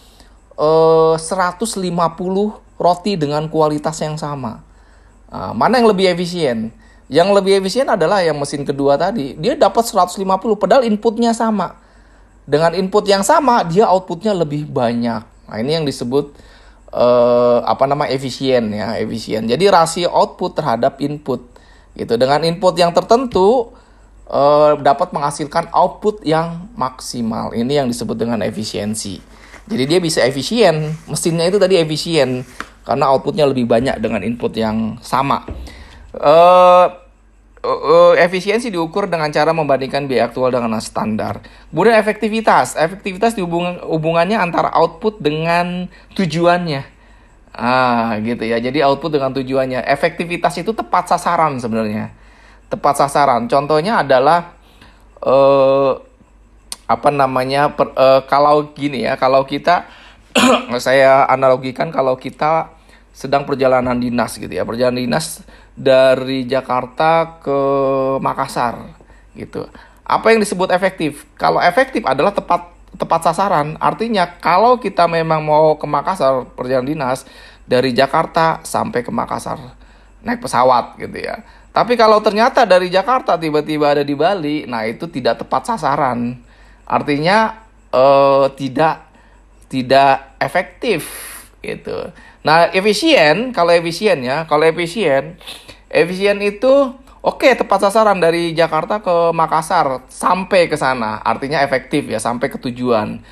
uh, 0.57 1.15
150 1.19 1.77
roti 2.81 3.13
dengan 3.19 3.45
kualitas 3.51 3.99
yang 4.01 4.17
sama 4.17 4.63
uh, 5.29 5.51
mana 5.51 5.83
yang 5.83 5.91
lebih 5.91 6.09
efisien 6.09 6.73
yang 7.11 7.29
lebih 7.29 7.59
efisien 7.59 7.85
adalah 7.85 8.25
yang 8.25 8.39
mesin 8.41 8.63
kedua 8.65 8.97
tadi. 8.97 9.35
Dia 9.35 9.53
dapat 9.53 9.85
150 9.85 10.17
padahal 10.57 10.81
inputnya 10.87 11.29
sama. 11.35 11.77
Dengan 12.43 12.73
input 12.75 13.07
yang 13.07 13.21
sama 13.21 13.63
dia 13.63 13.87
outputnya 13.87 14.33
lebih 14.35 14.67
banyak. 14.67 15.21
Nah, 15.23 15.57
ini 15.61 15.77
yang 15.77 15.85
disebut 15.85 16.35
uh, 16.93 17.65
apa 17.65 17.83
nama 17.89 18.05
efisien 18.07 18.69
ya, 18.69 18.95
efisien. 19.01 19.49
Jadi 19.49 19.67
rasio 19.67 20.13
output 20.13 20.55
terhadap 20.55 21.01
input 21.01 21.41
gitu. 21.97 22.13
Dengan 22.15 22.45
input 22.45 22.77
yang 22.77 22.93
tertentu 22.93 23.73
uh, 24.29 24.77
dapat 24.79 25.11
menghasilkan 25.11 25.73
output 25.73 26.21
yang 26.23 26.69
maksimal. 26.77 27.51
Ini 27.51 27.83
yang 27.83 27.87
disebut 27.89 28.15
dengan 28.15 28.39
efisiensi. 28.45 29.19
Jadi 29.63 29.83
dia 29.87 29.99
bisa 30.03 30.19
efisien, 30.23 30.91
mesinnya 31.07 31.47
itu 31.47 31.55
tadi 31.55 31.79
efisien 31.79 32.43
karena 32.83 33.15
outputnya 33.15 33.47
lebih 33.47 33.63
banyak 33.63 33.95
dengan 34.03 34.19
input 34.19 34.51
yang 34.59 34.99
sama. 34.99 35.47
Uh, 36.13 37.02
uh, 37.63 38.13
efisiensi 38.19 38.67
diukur 38.69 39.07
dengan 39.07 39.31
cara 39.31 39.55
membandingkan 39.55 40.05
biaya 40.05 40.29
aktual 40.29 40.51
dengan 40.51 40.77
standar. 40.83 41.39
Kemudian 41.71 41.95
efektivitas, 41.97 42.75
efektivitas 42.75 43.33
dihubung 43.33 43.79
hubungannya 43.87 44.37
antara 44.37 44.69
output 44.75 45.23
dengan 45.23 45.87
tujuannya. 46.13 46.83
Ah, 47.53 48.17
gitu 48.19 48.43
ya. 48.43 48.57
Jadi 48.59 48.81
output 48.83 49.13
dengan 49.15 49.31
tujuannya. 49.31 49.85
Efektivitas 49.85 50.57
itu 50.57 50.73
tepat 50.73 51.07
sasaran 51.13 51.57
sebenarnya. 51.61 52.11
Tepat 52.67 53.05
sasaran. 53.05 53.45
Contohnya 53.45 54.01
adalah 54.01 54.57
uh, 55.21 56.01
apa 56.89 57.09
namanya? 57.13 57.71
Per, 57.77 57.93
uh, 57.93 58.21
kalau 58.25 58.73
gini 58.73 59.05
ya, 59.05 59.15
kalau 59.21 59.45
kita 59.45 59.85
saya 60.81 61.29
analogikan 61.29 61.93
kalau 61.93 62.17
kita 62.17 62.73
sedang 63.13 63.45
perjalanan 63.45 63.95
dinas 63.95 64.35
gitu 64.35 64.49
ya. 64.49 64.65
Perjalanan 64.65 65.05
dinas 65.05 65.45
dari 65.77 66.49
Jakarta 66.49 67.39
ke 67.39 67.59
Makassar 68.19 68.97
gitu. 69.37 69.69
Apa 70.03 70.33
yang 70.33 70.41
disebut 70.41 70.73
efektif? 70.73 71.29
Kalau 71.37 71.61
efektif 71.61 72.03
adalah 72.03 72.33
tepat 72.33 72.73
tepat 72.97 73.29
sasaran. 73.29 73.77
Artinya 73.77 74.37
kalau 74.41 74.81
kita 74.81 75.05
memang 75.05 75.45
mau 75.45 75.77
ke 75.77 75.85
Makassar 75.85 76.49
perjalanan 76.57 76.89
dinas 76.89 77.23
dari 77.63 77.93
Jakarta 77.93 78.59
sampai 78.65 79.05
ke 79.05 79.13
Makassar 79.13 79.61
naik 80.25 80.41
pesawat 80.41 80.97
gitu 80.97 81.21
ya. 81.21 81.45
Tapi 81.73 81.97
kalau 81.97 82.21
ternyata 82.21 82.69
dari 82.69 82.87
Jakarta 82.89 83.37
tiba-tiba 83.37 83.97
ada 83.97 84.03
di 84.05 84.13
Bali 84.13 84.65
nah 84.65 84.85
itu 84.85 85.05
tidak 85.09 85.45
tepat 85.45 85.73
sasaran. 85.73 86.37
Artinya 86.85 87.61
eh, 87.93 88.45
tidak 88.57 89.09
tidak 89.69 90.37
efektif 90.37 91.09
gitu 91.63 92.11
Nah, 92.43 92.67
efisien, 92.75 93.55
kalau 93.55 93.71
efisien 93.71 94.19
ya, 94.19 94.43
kalau 94.43 94.67
efisien, 94.67 95.39
efisien 95.87 96.35
itu 96.43 96.91
oke 97.23 97.39
okay, 97.47 97.55
tepat 97.55 97.87
sasaran 97.87 98.19
dari 98.19 98.51
Jakarta 98.51 98.99
ke 98.99 99.31
Makassar 99.31 100.03
sampai 100.11 100.67
ke 100.67 100.75
sana, 100.75 101.23
artinya 101.23 101.63
efektif 101.63 102.03
ya 102.11 102.19
sampai 102.19 102.51
ke 102.51 102.59
tujuan. 102.59 103.23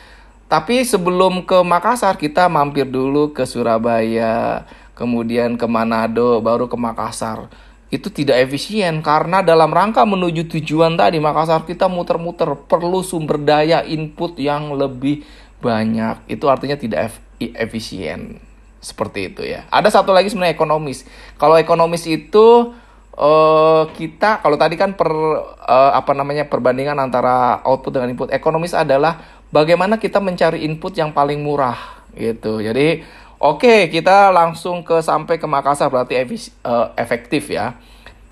Tapi 0.48 0.88
sebelum 0.88 1.44
ke 1.44 1.60
Makassar 1.60 2.16
kita 2.16 2.48
mampir 2.48 2.88
dulu 2.88 3.36
ke 3.36 3.44
Surabaya, 3.44 4.64
kemudian 4.96 5.60
ke 5.60 5.68
Manado, 5.68 6.40
baru 6.40 6.72
ke 6.72 6.80
Makassar. 6.80 7.52
Itu 7.92 8.08
tidak 8.08 8.40
efisien 8.48 9.04
karena 9.04 9.44
dalam 9.44 9.76
rangka 9.76 10.08
menuju 10.08 10.48
tujuan 10.56 10.96
tadi 10.96 11.20
Makassar 11.20 11.68
kita 11.68 11.92
muter-muter 11.92 12.48
perlu 12.64 13.04
sumber 13.04 13.36
daya 13.44 13.84
input 13.84 14.40
yang 14.40 14.72
lebih 14.72 15.28
banyak. 15.60 16.32
Itu 16.32 16.48
artinya 16.48 16.80
tidak 16.80 17.12
efisien 17.40 18.51
seperti 18.82 19.30
itu 19.32 19.46
ya. 19.46 19.70
Ada 19.70 20.02
satu 20.02 20.12
lagi 20.12 20.34
sebenarnya 20.34 20.58
ekonomis. 20.58 21.06
Kalau 21.38 21.56
ekonomis 21.56 22.04
itu 22.10 22.74
uh, 23.16 23.84
kita 23.94 24.42
kalau 24.42 24.58
tadi 24.58 24.76
kan 24.76 24.98
per 24.98 25.14
uh, 25.14 25.92
apa 25.94 26.12
namanya 26.18 26.50
perbandingan 26.50 26.98
antara 26.98 27.62
output 27.62 27.96
dengan 27.96 28.10
input. 28.12 28.34
Ekonomis 28.34 28.74
adalah 28.74 29.22
bagaimana 29.54 30.02
kita 30.02 30.18
mencari 30.18 30.66
input 30.66 30.98
yang 30.98 31.14
paling 31.14 31.40
murah 31.40 31.78
gitu. 32.18 32.60
Jadi 32.60 33.06
oke 33.38 33.62
okay, 33.62 33.80
kita 33.94 34.34
langsung 34.34 34.82
ke 34.82 35.00
sampai 35.00 35.38
ke 35.38 35.46
Makassar 35.46 35.94
berarti 35.94 36.18
efis, 36.18 36.50
uh, 36.66 36.92
efektif 36.98 37.54
ya. 37.54 37.78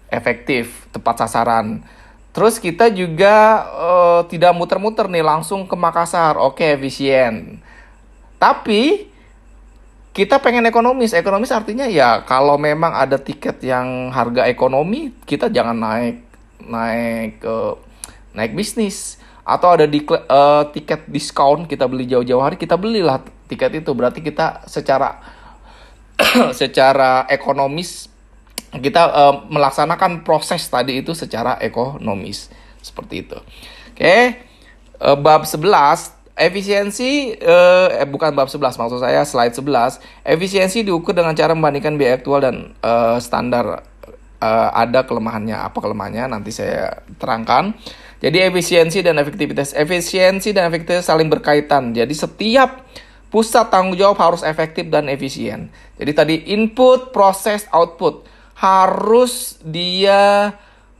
Efektif, 0.10 0.90
tepat 0.90 1.22
sasaran. 1.22 1.86
Terus 2.34 2.58
kita 2.58 2.90
juga 2.90 3.62
uh, 3.78 4.22
tidak 4.26 4.58
muter-muter 4.58 5.06
nih 5.06 5.22
langsung 5.22 5.70
ke 5.70 5.78
Makassar. 5.78 6.34
Oke, 6.38 6.66
okay, 6.66 6.70
efisien. 6.74 7.62
Tapi 8.42 9.09
kita 10.20 10.44
pengen 10.44 10.68
ekonomis. 10.68 11.16
Ekonomis 11.16 11.56
artinya 11.56 11.88
ya 11.88 12.28
kalau 12.28 12.60
memang 12.60 12.92
ada 12.92 13.16
tiket 13.16 13.64
yang 13.64 14.12
harga 14.12 14.52
ekonomi, 14.52 15.16
kita 15.24 15.48
jangan 15.48 15.80
naik 15.80 16.28
naik 16.60 17.40
ke 17.40 17.48
uh, 17.48 17.80
naik 18.36 18.52
bisnis 18.52 19.16
atau 19.48 19.80
ada 19.80 19.88
di 19.88 20.04
uh, 20.04 20.68
tiket 20.76 21.08
diskon 21.08 21.64
kita 21.66 21.88
beli 21.88 22.04
jauh-jauh 22.06 22.44
hari 22.44 22.60
kita 22.60 22.76
belilah 22.76 23.24
tiket 23.48 23.82
itu 23.82 23.96
berarti 23.96 24.20
kita 24.20 24.68
secara 24.68 25.24
secara 26.60 27.26
ekonomis 27.32 28.12
kita 28.76 29.02
uh, 29.08 29.36
melaksanakan 29.48 30.28
proses 30.28 30.68
tadi 30.68 31.00
itu 31.00 31.16
secara 31.16 31.56
ekonomis 31.64 32.52
seperti 32.84 33.24
itu. 33.24 33.40
Oke. 33.96 33.96
Okay. 33.96 34.24
Uh, 35.00 35.16
bab 35.16 35.48
11 35.48 36.19
Efisiensi 36.40 37.36
eh, 37.36 37.88
eh 38.00 38.08
bukan 38.08 38.32
bab 38.32 38.48
11 38.48 38.80
maksud 38.80 39.04
saya 39.04 39.28
slide 39.28 39.52
11. 39.52 40.00
Efisiensi 40.24 40.88
diukur 40.88 41.12
dengan 41.12 41.36
cara 41.36 41.52
membandingkan 41.52 42.00
biaya 42.00 42.16
aktual 42.16 42.40
dan 42.40 42.56
eh, 42.80 43.18
standar 43.20 43.84
eh, 44.40 44.70
ada 44.72 45.04
kelemahannya. 45.04 45.60
Apa 45.60 45.84
kelemahannya 45.84 46.32
nanti 46.32 46.56
saya 46.56 47.04
terangkan. 47.20 47.76
Jadi 48.20 48.40
efisiensi 48.40 49.04
dan 49.04 49.20
efektivitas. 49.20 49.76
Efisiensi 49.76 50.56
dan 50.56 50.72
efektivitas 50.72 51.08
saling 51.08 51.28
berkaitan. 51.28 51.92
Jadi 51.92 52.12
setiap 52.16 52.88
pusat 53.32 53.72
tanggung 53.72 53.96
jawab 53.96 54.20
harus 54.20 54.44
efektif 54.44 54.90
dan 54.92 55.08
efisien. 55.08 55.72
Jadi 55.96 56.12
tadi 56.12 56.36
input, 56.52 57.16
proses, 57.16 57.64
output 57.72 58.28
harus 58.60 59.56
dia 59.64 60.52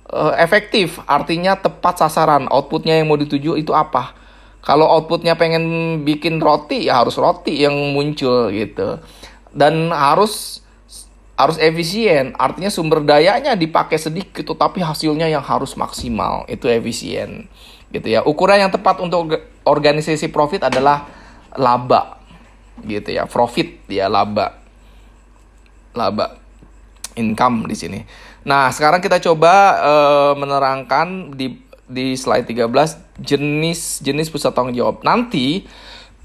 uh, 0.08 0.34
efektif, 0.40 1.04
artinya 1.04 1.60
tepat 1.60 2.00
sasaran. 2.00 2.48
Outputnya 2.48 2.96
yang 2.96 3.12
mau 3.12 3.20
dituju 3.20 3.60
itu 3.60 3.76
apa? 3.76 4.16
Kalau 4.60 4.86
outputnya 4.86 5.40
pengen 5.40 5.64
bikin 6.04 6.44
roti 6.44 6.92
ya 6.92 7.00
harus 7.00 7.16
roti 7.16 7.64
yang 7.64 7.74
muncul 7.96 8.52
gitu. 8.52 9.00
Dan 9.56 9.90
harus 9.90 10.62
harus 11.40 11.56
efisien, 11.56 12.36
artinya 12.36 12.68
sumber 12.68 13.00
dayanya 13.00 13.56
dipakai 13.56 13.96
sedikit 13.96 14.44
tapi 14.60 14.84
hasilnya 14.84 15.32
yang 15.32 15.40
harus 15.40 15.80
maksimal. 15.80 16.44
Itu 16.52 16.68
efisien. 16.68 17.48
Gitu 17.90 18.08
ya. 18.12 18.22
Ukuran 18.28 18.68
yang 18.68 18.72
tepat 18.72 19.00
untuk 19.00 19.40
organisasi 19.64 20.28
profit 20.30 20.68
adalah 20.68 21.08
laba. 21.56 22.20
Gitu 22.84 23.16
ya. 23.16 23.24
Profit 23.26 23.88
ya 23.88 24.12
laba. 24.12 24.60
Laba 25.96 26.36
income 27.16 27.72
di 27.72 27.76
sini. 27.76 28.00
Nah, 28.44 28.72
sekarang 28.72 29.04
kita 29.04 29.20
coba 29.20 29.54
uh, 29.80 30.34
menerangkan 30.36 31.36
di 31.36 31.69
di 31.90 32.14
slide 32.14 32.46
13 32.46 32.70
jenis 33.18 34.06
jenis 34.06 34.30
pusat 34.30 34.54
tanggung 34.54 34.78
jawab. 34.78 35.02
Nanti 35.02 35.66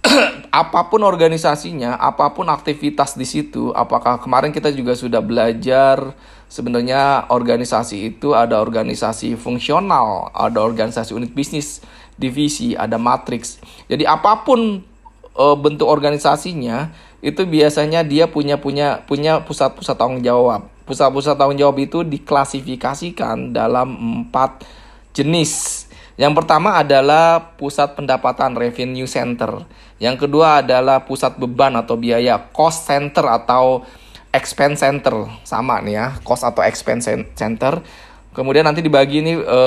apa 0.52 0.92
pun 0.92 1.00
organisasinya, 1.00 1.96
apa 1.96 2.36
pun 2.36 2.52
aktivitas 2.52 3.16
di 3.16 3.24
situ, 3.24 3.72
apakah 3.72 4.20
kemarin 4.20 4.52
kita 4.52 4.68
juga 4.68 4.92
sudah 4.92 5.24
belajar 5.24 6.12
sebenarnya 6.52 7.32
organisasi 7.32 8.14
itu 8.14 8.36
ada 8.36 8.60
organisasi 8.60 9.34
fungsional, 9.40 10.28
ada 10.36 10.60
organisasi 10.60 11.16
unit 11.16 11.32
bisnis, 11.32 11.80
divisi, 12.20 12.76
ada 12.76 13.00
matriks. 13.00 13.58
Jadi 13.88 14.04
apa 14.04 14.44
pun 14.44 14.84
e, 15.32 15.44
bentuk 15.56 15.88
organisasinya 15.88 16.92
itu 17.24 17.48
biasanya 17.48 18.04
dia 18.04 18.28
punya 18.28 18.60
punya 18.60 19.00
punya 19.08 19.40
pusat-pusat 19.48 19.96
tanggung 19.96 20.20
jawab. 20.20 20.68
Pusat-pusat 20.84 21.40
tanggung 21.40 21.56
jawab 21.56 21.80
itu 21.80 22.04
diklasifikasikan 22.04 23.56
dalam 23.56 23.96
empat 23.96 24.83
jenis 25.14 25.86
Yang 26.14 26.32
pertama 26.38 26.78
adalah 26.78 27.58
pusat 27.58 27.98
pendapatan 27.98 28.54
revenue 28.54 29.06
center. 29.10 29.66
Yang 29.98 30.26
kedua 30.26 30.62
adalah 30.62 31.02
pusat 31.02 31.34
beban 31.42 31.74
atau 31.74 31.98
biaya 31.98 32.38
cost 32.54 32.86
center 32.86 33.26
atau 33.26 33.82
expense 34.30 34.86
center. 34.86 35.26
Sama 35.42 35.82
nih 35.82 35.98
ya, 35.98 36.06
cost 36.22 36.46
atau 36.46 36.62
expense 36.62 37.10
center. 37.34 37.82
Kemudian 38.30 38.62
nanti 38.66 38.82
dibagi 38.82 39.26
ini 39.26 39.38
e, 39.38 39.60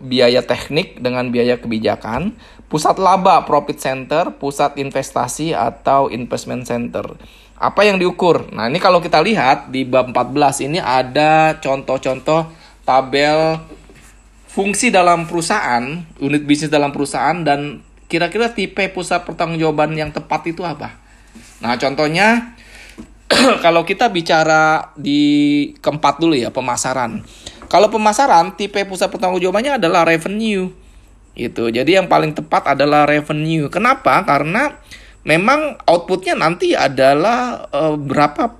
biaya 0.00 0.40
teknik 0.40 1.00
dengan 1.00 1.28
biaya 1.28 1.60
kebijakan, 1.60 2.36
pusat 2.68 2.96
laba 2.96 3.44
profit 3.44 3.80
center, 3.80 4.32
pusat 4.36 4.76
investasi 4.80 5.56
atau 5.56 6.12
investment 6.12 6.64
center. 6.64 7.04
Apa 7.56 7.84
yang 7.84 8.00
diukur? 8.00 8.48
Nah, 8.52 8.68
ini 8.68 8.80
kalau 8.80 9.00
kita 9.00 9.20
lihat 9.20 9.68
di 9.68 9.84
bab 9.84 10.08
14 10.12 10.68
ini 10.68 10.80
ada 10.80 11.60
contoh-contoh 11.60 12.48
tabel 12.88 13.60
fungsi 14.48 14.88
dalam 14.88 15.28
perusahaan, 15.28 15.84
unit 16.18 16.42
bisnis 16.48 16.72
dalam 16.72 16.90
perusahaan 16.90 17.36
dan 17.44 17.84
kira-kira 18.08 18.56
tipe 18.56 18.88
pusat 18.90 19.22
pertanggungjawaban 19.28 19.92
yang 19.94 20.10
tepat 20.10 20.48
itu 20.48 20.64
apa? 20.64 20.96
Nah, 21.60 21.76
contohnya 21.76 22.56
kalau 23.64 23.84
kita 23.84 24.08
bicara 24.08 24.96
di 24.96 25.20
keempat 25.84 26.16
dulu 26.16 26.32
ya, 26.32 26.48
pemasaran. 26.48 27.20
Kalau 27.68 27.92
pemasaran, 27.92 28.56
tipe 28.56 28.80
pusat 28.88 29.12
pertanggungjawabannya 29.12 29.76
adalah 29.76 30.08
revenue. 30.08 30.72
Itu. 31.36 31.68
Jadi 31.68 32.00
yang 32.00 32.08
paling 32.08 32.32
tepat 32.32 32.74
adalah 32.74 33.04
revenue. 33.04 33.68
Kenapa? 33.68 34.24
Karena 34.24 34.72
memang 35.22 35.76
outputnya 35.84 36.34
nanti 36.34 36.72
adalah 36.72 37.68
e, 37.68 37.94
berapa 37.94 38.56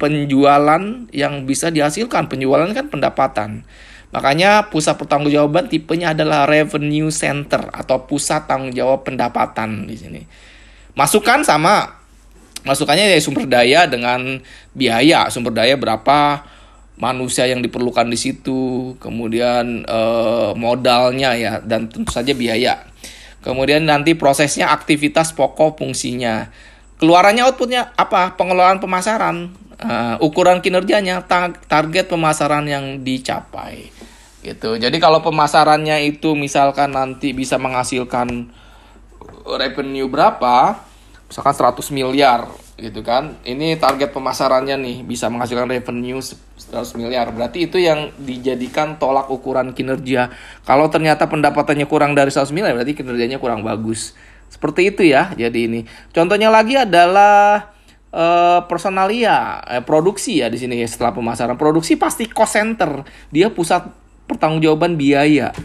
penjualan 0.00 0.82
yang 1.12 1.44
bisa 1.44 1.68
dihasilkan. 1.68 2.26
Penjualan 2.32 2.72
kan 2.72 2.88
pendapatan. 2.88 3.68
Makanya 4.08 4.72
pusat 4.72 4.96
pertanggungjawaban 4.96 5.68
tipenya 5.68 6.16
adalah 6.16 6.48
revenue 6.48 7.12
center 7.12 7.68
atau 7.68 8.08
pusat 8.08 8.48
tanggung 8.48 8.72
jawab 8.72 9.04
pendapatan 9.04 9.84
di 9.84 9.96
sini. 10.00 10.22
Masukan 10.96 11.44
sama 11.44 12.00
masukannya 12.64 13.12
ya 13.12 13.20
sumber 13.20 13.44
daya 13.44 13.84
dengan 13.84 14.40
biaya. 14.72 15.28
Sumber 15.28 15.52
daya 15.52 15.76
berapa 15.76 16.40
manusia 16.98 17.44
yang 17.46 17.60
diperlukan 17.60 18.08
di 18.08 18.18
situ, 18.18 18.96
kemudian 18.96 19.84
eh, 19.84 20.50
modalnya 20.56 21.36
ya 21.36 21.52
dan 21.60 21.92
tentu 21.92 22.08
saja 22.08 22.32
biaya. 22.32 22.88
Kemudian 23.44 23.86
nanti 23.86 24.16
prosesnya 24.18 24.72
aktivitas 24.72 25.36
pokok 25.36 25.78
fungsinya. 25.78 26.50
Keluarannya 26.98 27.46
outputnya 27.46 27.94
apa? 27.94 28.34
Pengelolaan 28.34 28.82
pemasaran, 28.82 29.54
uh, 29.78 30.18
ukuran 30.18 30.58
kinerjanya, 30.58 31.22
ta 31.22 31.54
target 31.70 32.10
pemasaran 32.10 32.66
yang 32.66 33.06
dicapai. 33.06 33.94
Gitu. 34.38 34.78
Jadi 34.78 34.96
kalau 35.02 35.18
pemasarannya 35.18 36.06
itu 36.06 36.38
misalkan 36.38 36.94
nanti 36.94 37.34
bisa 37.34 37.58
menghasilkan 37.58 38.54
revenue 39.58 40.06
berapa, 40.06 40.78
misalkan 41.26 41.54
100 41.54 41.90
miliar 41.90 42.46
gitu 42.78 43.02
kan. 43.02 43.34
Ini 43.42 43.74
target 43.82 44.14
pemasarannya 44.14 44.78
nih 44.78 44.96
bisa 45.02 45.26
menghasilkan 45.26 45.66
revenue 45.66 46.22
100 46.22 46.94
miliar. 46.94 47.34
Berarti 47.34 47.66
itu 47.66 47.82
yang 47.82 48.14
dijadikan 48.14 48.96
tolak 49.02 49.26
ukuran 49.28 49.74
kinerja. 49.74 50.30
Kalau 50.62 50.86
ternyata 50.86 51.26
pendapatannya 51.26 51.90
kurang 51.90 52.14
dari 52.14 52.30
100 52.30 52.54
miliar 52.54 52.78
berarti 52.78 52.94
kinerjanya 52.94 53.42
kurang 53.42 53.66
bagus. 53.66 54.14
Seperti 54.46 54.94
itu 54.94 55.02
ya. 55.02 55.34
Jadi 55.34 55.58
ini. 55.66 55.80
Contohnya 56.14 56.48
lagi 56.48 56.78
adalah 56.78 57.74
uh, 58.14 58.62
personalia, 58.70 59.60
eh, 59.66 59.82
produksi 59.82 60.40
ya 60.40 60.46
di 60.46 60.56
sini 60.62 60.78
setelah 60.86 61.10
pemasaran. 61.10 61.58
Produksi 61.58 61.98
pasti 61.98 62.30
cost 62.30 62.54
center. 62.54 63.02
Dia 63.34 63.50
pusat 63.50 64.07
pertanggungjawaban 64.28 65.00
biaya. 65.00 65.56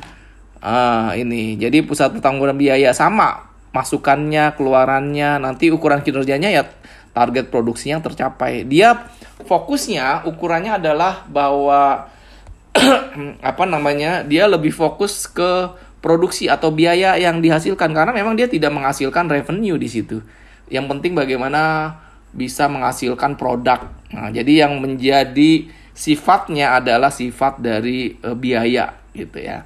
Ah, 0.63 1.12
ini. 1.20 1.60
Jadi 1.60 1.84
pusat 1.84 2.15
pertanggungjawaban 2.15 2.58
biaya 2.58 2.96
sama 2.96 3.51
masukannya, 3.75 4.55
keluarannya, 4.55 5.41
nanti 5.41 5.74
ukuran 5.74 6.05
kinerjanya 6.05 6.50
ya 6.53 6.63
target 7.13 7.51
produksi 7.51 7.91
yang 7.91 8.01
tercapai. 8.01 8.65
Dia 8.65 9.10
fokusnya 9.43 10.26
ukurannya 10.26 10.80
adalah 10.80 11.28
bahwa 11.28 12.10
apa 13.54 13.63
namanya? 13.67 14.23
Dia 14.26 14.49
lebih 14.49 14.71
fokus 14.73 15.30
ke 15.30 15.69
produksi 15.99 16.52
atau 16.52 16.73
biaya 16.73 17.15
yang 17.15 17.39
dihasilkan 17.39 17.95
karena 17.95 18.12
memang 18.12 18.36
dia 18.36 18.49
tidak 18.49 18.73
menghasilkan 18.73 19.30
revenue 19.30 19.78
di 19.78 19.88
situ. 19.88 20.19
Yang 20.67 20.86
penting 20.89 21.13
bagaimana 21.13 21.95
bisa 22.34 22.65
menghasilkan 22.65 23.38
produk. 23.38 23.88
Nah, 24.10 24.34
jadi 24.34 24.67
yang 24.67 24.82
menjadi 24.82 25.69
sifatnya 25.93 26.82
adalah 26.82 27.13
sifat 27.13 27.62
dari 27.62 28.17
e, 28.17 28.29
biaya 28.34 28.97
gitu 29.13 29.38
ya. 29.39 29.63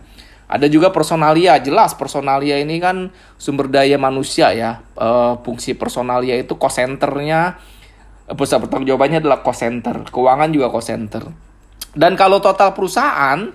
Ada 0.48 0.72
juga 0.72 0.96
personalia, 0.96 1.60
jelas 1.60 1.92
personalia 1.96 2.56
ini 2.60 2.80
kan 2.80 3.12
sumber 3.36 3.68
daya 3.68 3.96
manusia 4.00 4.52
ya. 4.52 4.84
E, 4.96 5.08
fungsi 5.44 5.76
personalia 5.76 6.36
itu 6.36 6.56
cost 6.60 6.80
centernya, 6.80 7.60
eh, 8.28 8.36
pusat 8.36 8.64
pertanggung 8.64 8.88
jawabannya 8.88 9.24
adalah 9.24 9.40
cost 9.44 9.64
center. 9.64 10.08
Keuangan 10.08 10.52
juga 10.52 10.68
cost 10.72 10.92
center. 10.92 11.24
Dan 11.98 12.14
kalau 12.20 12.44
total 12.44 12.76
perusahaan, 12.76 13.52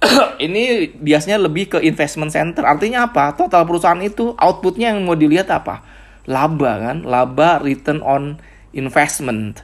ini 0.46 0.94
biasanya 0.96 1.42
lebih 1.42 1.76
ke 1.76 1.78
investment 1.82 2.30
center. 2.30 2.62
Artinya 2.64 3.10
apa? 3.10 3.34
Total 3.34 3.66
perusahaan 3.66 4.00
itu 4.00 4.32
outputnya 4.38 4.94
yang 4.94 5.04
mau 5.04 5.18
dilihat 5.18 5.50
apa? 5.50 5.82
Laba 6.26 6.72
kan, 6.90 7.06
laba 7.06 7.62
return 7.62 8.02
on 8.02 8.38
investment. 8.74 9.62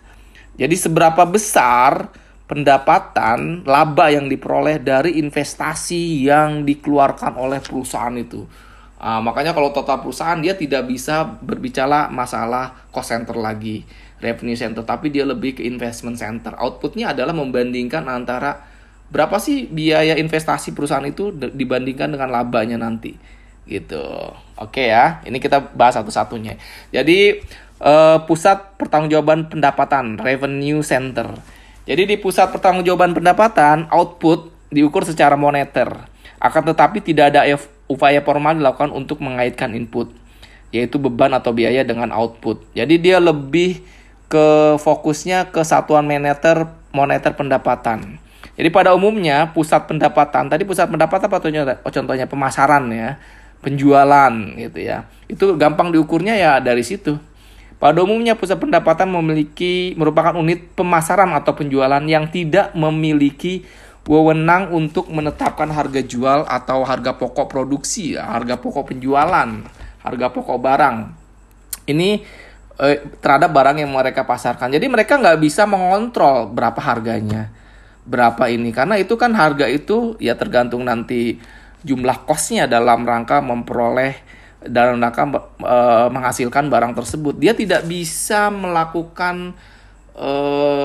Jadi 0.57 0.77
seberapa 0.79 1.25
besar 1.27 2.13
pendapatan 2.51 3.63
laba 3.65 4.13
yang 4.13 4.29
diperoleh 4.29 4.83
dari 4.83 5.17
investasi 5.23 6.27
yang 6.27 6.67
dikeluarkan 6.69 7.39
oleh 7.39 7.63
perusahaan 7.63 8.13
itu. 8.19 8.45
Uh, 9.03 9.19
makanya 9.19 9.51
kalau 9.51 9.75
total 9.75 9.99
perusahaan 9.99 10.39
dia 10.39 10.55
tidak 10.55 10.87
bisa 10.87 11.27
berbicara 11.43 12.07
masalah 12.07 12.87
cost 12.95 13.11
center 13.11 13.35
lagi, 13.35 13.83
revenue 14.23 14.55
center, 14.55 14.87
tapi 14.87 15.11
dia 15.11 15.27
lebih 15.27 15.59
ke 15.59 15.67
investment 15.67 16.15
center. 16.15 16.55
Outputnya 16.55 17.11
adalah 17.11 17.35
membandingkan 17.35 18.07
antara 18.07 18.63
berapa 19.11 19.43
sih 19.43 19.67
biaya 19.67 20.15
investasi 20.15 20.71
perusahaan 20.71 21.03
itu 21.03 21.35
dibandingkan 21.35 22.15
dengan 22.15 22.31
labanya 22.31 22.79
nanti, 22.79 23.19
gitu. 23.67 24.07
Oke 24.55 24.95
ya, 24.95 25.19
ini 25.27 25.43
kita 25.43 25.75
bahas 25.75 25.99
satu-satunya. 25.99 26.55
Jadi 26.95 27.43
uh, 27.83 28.23
pusat 28.23 28.79
pertanggungjawaban 28.79 29.51
pendapatan 29.51 30.15
revenue 30.23 30.87
center 30.87 31.27
jadi 31.83 32.07
di 32.07 32.17
pusat 32.19 32.55
pertanggungjawaban 32.55 33.11
pendapatan, 33.11 33.91
output 33.91 34.55
diukur 34.71 35.03
secara 35.03 35.35
moneter. 35.35 35.91
Akan 36.39 36.63
tetapi 36.63 37.03
tidak 37.03 37.35
ada 37.35 37.47
upaya 37.91 38.23
formal 38.23 38.59
dilakukan 38.59 38.95
untuk 38.95 39.19
mengaitkan 39.19 39.75
input, 39.75 40.11
yaitu 40.71 40.99
beban 41.03 41.35
atau 41.35 41.51
biaya 41.51 41.83
dengan 41.83 42.15
output. 42.15 42.63
Jadi 42.75 42.99
dia 43.03 43.19
lebih 43.19 43.83
ke 44.31 44.79
fokusnya 44.81 45.53
ke 45.53 45.61
satuan 45.67 46.07
moneter 46.09 46.71
moneter 46.95 47.37
pendapatan. 47.37 48.17
Jadi 48.53 48.69
pada 48.69 48.93
umumnya 48.93 49.51
pusat 49.51 49.89
pendapatan, 49.89 50.49
tadi 50.49 50.63
pusat 50.63 50.87
pendapatan 50.89 51.27
apa 51.27 51.41
contohnya, 51.41 51.63
oh, 51.83 51.93
contohnya 51.93 52.27
pemasaran 52.29 52.85
ya, 52.93 53.17
penjualan 53.65 54.33
gitu 54.57 54.79
ya. 54.79 55.09
Itu 55.27 55.57
gampang 55.57 55.91
diukurnya 55.91 56.37
ya 56.37 56.53
dari 56.61 56.85
situ. 56.85 57.17
Pada 57.83 57.99
umumnya 57.99 58.39
pusat 58.39 58.63
pendapatan 58.63 59.11
memiliki 59.11 59.91
merupakan 59.99 60.39
unit 60.39 60.71
pemasaran 60.79 61.35
atau 61.35 61.51
penjualan 61.59 61.99
yang 62.07 62.31
tidak 62.31 62.71
memiliki 62.79 63.67
wewenang 64.07 64.71
untuk 64.71 65.11
menetapkan 65.11 65.67
harga 65.67 65.99
jual 65.99 66.47
atau 66.47 66.87
harga 66.87 67.19
pokok 67.19 67.51
produksi, 67.51 68.15
harga 68.15 68.55
pokok 68.63 68.95
penjualan, 68.95 69.67
harga 69.99 70.27
pokok 70.31 70.59
barang. 70.63 70.97
Ini 71.91 72.23
eh, 72.79 72.99
terhadap 73.19 73.51
barang 73.51 73.83
yang 73.83 73.91
mereka 73.91 74.23
pasarkan. 74.23 74.71
Jadi 74.71 74.87
mereka 74.87 75.19
nggak 75.19 75.43
bisa 75.43 75.67
mengontrol 75.67 76.55
berapa 76.55 76.79
harganya, 76.79 77.51
berapa 78.07 78.47
ini, 78.47 78.71
karena 78.71 78.95
itu 78.95 79.19
kan 79.19 79.35
harga 79.35 79.67
itu 79.67 80.15
ya 80.23 80.39
tergantung 80.39 80.87
nanti 80.87 81.43
jumlah 81.83 82.31
kosnya 82.31 82.71
dalam 82.71 83.03
rangka 83.03 83.43
memperoleh 83.43 84.42
dalam 84.69 85.03
rangka 85.03 85.25
e, 85.59 85.79
menghasilkan 86.13 86.69
barang 86.69 86.93
tersebut. 86.99 87.39
Dia 87.39 87.57
tidak 87.57 87.87
bisa 87.87 88.51
melakukan 88.51 89.57
e, 90.15 90.31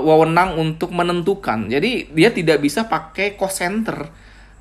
wewenang 0.02 0.58
untuk 0.58 0.94
menentukan. 0.94 1.68
Jadi 1.70 2.14
dia 2.14 2.30
tidak 2.34 2.64
bisa 2.64 2.86
pakai 2.86 3.38
cost 3.38 3.62
center 3.62 4.10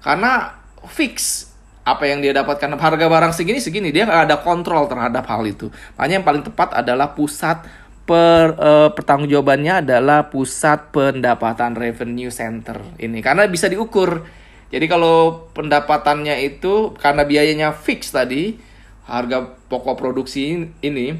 karena 0.04 0.54
fix 0.86 1.48
apa 1.86 2.02
yang 2.10 2.18
dia 2.18 2.34
dapatkan 2.34 2.74
harga 2.74 3.06
barang 3.06 3.30
segini 3.30 3.62
segini 3.62 3.94
dia 3.94 4.10
nggak 4.10 4.22
ada 4.26 4.36
kontrol 4.42 4.90
terhadap 4.90 5.22
hal 5.30 5.46
itu. 5.46 5.70
Makanya 5.94 6.14
yang 6.18 6.26
paling 6.26 6.42
tepat 6.42 6.74
adalah 6.74 7.14
pusat 7.14 7.62
per 8.06 8.54
uh, 8.58 8.90
pertanggungjawabannya 8.94 9.86
adalah 9.86 10.30
pusat 10.30 10.94
pendapatan 10.94 11.74
revenue 11.74 12.30
center 12.30 12.82
ini 12.98 13.22
karena 13.22 13.46
bisa 13.46 13.66
diukur. 13.70 14.26
Jadi 14.66 14.86
kalau 14.90 15.46
pendapatannya 15.54 16.42
itu 16.42 16.90
karena 16.98 17.22
biayanya 17.22 17.70
fix 17.70 18.10
tadi, 18.10 18.58
harga 19.06 19.54
pokok 19.70 19.96
produksi 19.96 20.70
ini 20.82 21.16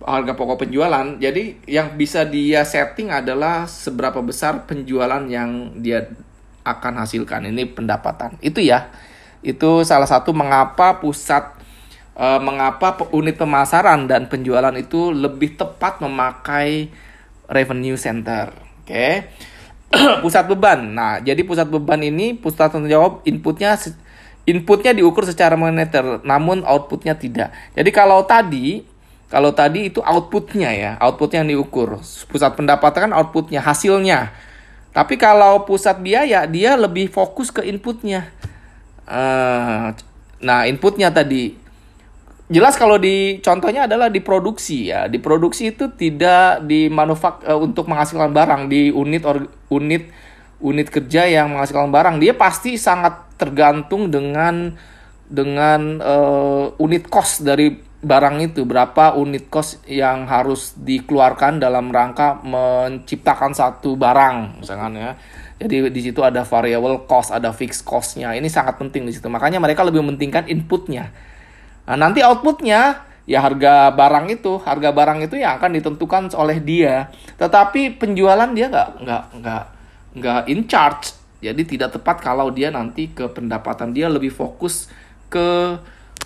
harga 0.00 0.32
pokok 0.36 0.68
penjualan 0.68 1.16
jadi 1.16 1.56
yang 1.68 1.96
bisa 1.96 2.24
dia 2.24 2.64
setting 2.64 3.12
adalah 3.12 3.64
seberapa 3.68 4.20
besar 4.20 4.68
penjualan 4.68 5.24
yang 5.28 5.76
dia 5.80 6.08
akan 6.66 7.00
hasilkan 7.04 7.48
ini 7.48 7.68
pendapatan 7.68 8.36
itu 8.42 8.60
ya 8.60 8.90
Itu 9.46 9.86
salah 9.86 10.10
satu 10.10 10.34
mengapa 10.34 10.98
pusat 10.98 11.54
uh, 12.18 12.40
mengapa 12.40 12.96
unit 13.12 13.36
pemasaran 13.36 14.08
dan 14.08 14.26
penjualan 14.26 14.72
itu 14.74 15.12
lebih 15.12 15.54
tepat 15.54 16.00
memakai 16.02 16.90
revenue 17.46 17.94
center. 17.94 18.50
Oke. 18.82 18.90
Okay? 18.90 19.14
pusat 20.24 20.50
beban. 20.50 20.82
Nah, 20.82 21.22
jadi 21.22 21.46
pusat 21.46 21.70
beban 21.70 22.02
ini 22.02 22.34
pusat 22.34 22.74
tanggung 22.74 22.90
jawab 22.90 23.22
inputnya 23.22 23.78
inputnya 24.46 24.94
diukur 24.94 25.26
secara 25.26 25.58
moneter, 25.58 26.22
namun 26.22 26.62
outputnya 26.62 27.18
tidak. 27.18 27.50
Jadi 27.74 27.90
kalau 27.90 28.22
tadi 28.22 28.86
kalau 29.26 29.50
tadi 29.50 29.90
itu 29.90 29.98
outputnya 29.98 30.70
ya, 30.70 30.92
outputnya 31.02 31.42
yang 31.42 31.58
diukur. 31.58 31.98
Pusat 32.30 32.54
pendapatan 32.54 33.10
kan 33.10 33.12
outputnya, 33.18 33.58
hasilnya. 33.58 34.30
Tapi 34.94 35.18
kalau 35.18 35.66
pusat 35.66 35.98
biaya 35.98 36.46
dia 36.46 36.78
lebih 36.78 37.10
fokus 37.10 37.50
ke 37.50 37.66
inputnya. 37.66 38.30
Uh, 39.06 39.92
nah 40.40 40.66
inputnya 40.66 41.10
tadi 41.10 41.54
jelas 42.46 42.78
kalau 42.78 42.98
di 42.98 43.42
contohnya 43.42 43.86
adalah 43.90 44.10
di 44.10 44.18
produksi 44.22 44.90
ya 44.90 45.06
di 45.06 45.18
produksi 45.22 45.74
itu 45.74 45.90
tidak 45.94 46.62
di 46.66 46.90
manufak 46.90 47.42
uh, 47.46 47.58
untuk 47.58 47.86
menghasilkan 47.86 48.34
barang 48.34 48.62
di 48.66 48.90
unit 48.90 49.22
or, 49.26 49.46
unit 49.70 50.10
unit 50.60 50.88
kerja 50.88 51.28
yang 51.28 51.52
menghasilkan 51.52 51.92
barang 51.92 52.16
dia 52.16 52.32
pasti 52.32 52.80
sangat 52.80 53.36
tergantung 53.36 54.08
dengan 54.08 54.72
dengan 55.26 56.00
uh, 56.00 56.72
unit 56.80 57.10
cost 57.10 57.44
dari 57.44 57.74
barang 58.00 58.36
itu. 58.40 58.62
Berapa 58.64 59.18
unit 59.18 59.50
cost 59.50 59.82
yang 59.90 60.24
harus 60.30 60.78
dikeluarkan 60.78 61.58
dalam 61.60 61.90
rangka 61.90 62.40
menciptakan 62.40 63.52
satu 63.52 63.98
barang 63.98 64.62
misalkan 64.62 64.96
ya. 64.96 65.12
Jadi 65.56 65.88
di 65.88 66.00
situ 66.04 66.20
ada 66.20 66.44
variable 66.44 67.08
cost 67.08 67.32
ada 67.32 67.50
fixed 67.52 67.84
costnya. 67.84 68.32
Ini 68.36 68.46
sangat 68.48 68.76
penting 68.80 69.08
di 69.08 69.12
situ. 69.12 69.26
Makanya 69.26 69.60
mereka 69.60 69.84
lebih 69.84 70.04
mementingkan 70.04 70.48
inputnya. 70.48 71.10
Nah, 71.86 71.96
nanti 71.96 72.20
outputnya 72.20 73.06
ya 73.26 73.42
harga 73.42 73.90
barang 73.90 74.30
itu 74.30 74.62
harga 74.62 74.94
barang 74.94 75.26
itu 75.26 75.34
yang 75.40 75.58
akan 75.58 75.70
ditentukan 75.80 76.22
oleh 76.36 76.60
dia. 76.60 77.08
Tetapi 77.40 77.96
penjualan 77.96 78.48
dia 78.52 78.68
nggak 78.68 78.88
nggak 79.02 79.24
nggak 79.42 79.64
nggak 80.16 80.48
in 80.48 80.64
charge 80.64 81.12
jadi 81.44 81.62
tidak 81.62 82.00
tepat 82.00 82.24
kalau 82.24 82.48
dia 82.48 82.72
nanti 82.72 83.12
ke 83.12 83.28
pendapatan 83.28 83.92
dia 83.92 84.08
lebih 84.08 84.32
fokus 84.32 84.88
ke 85.28 85.76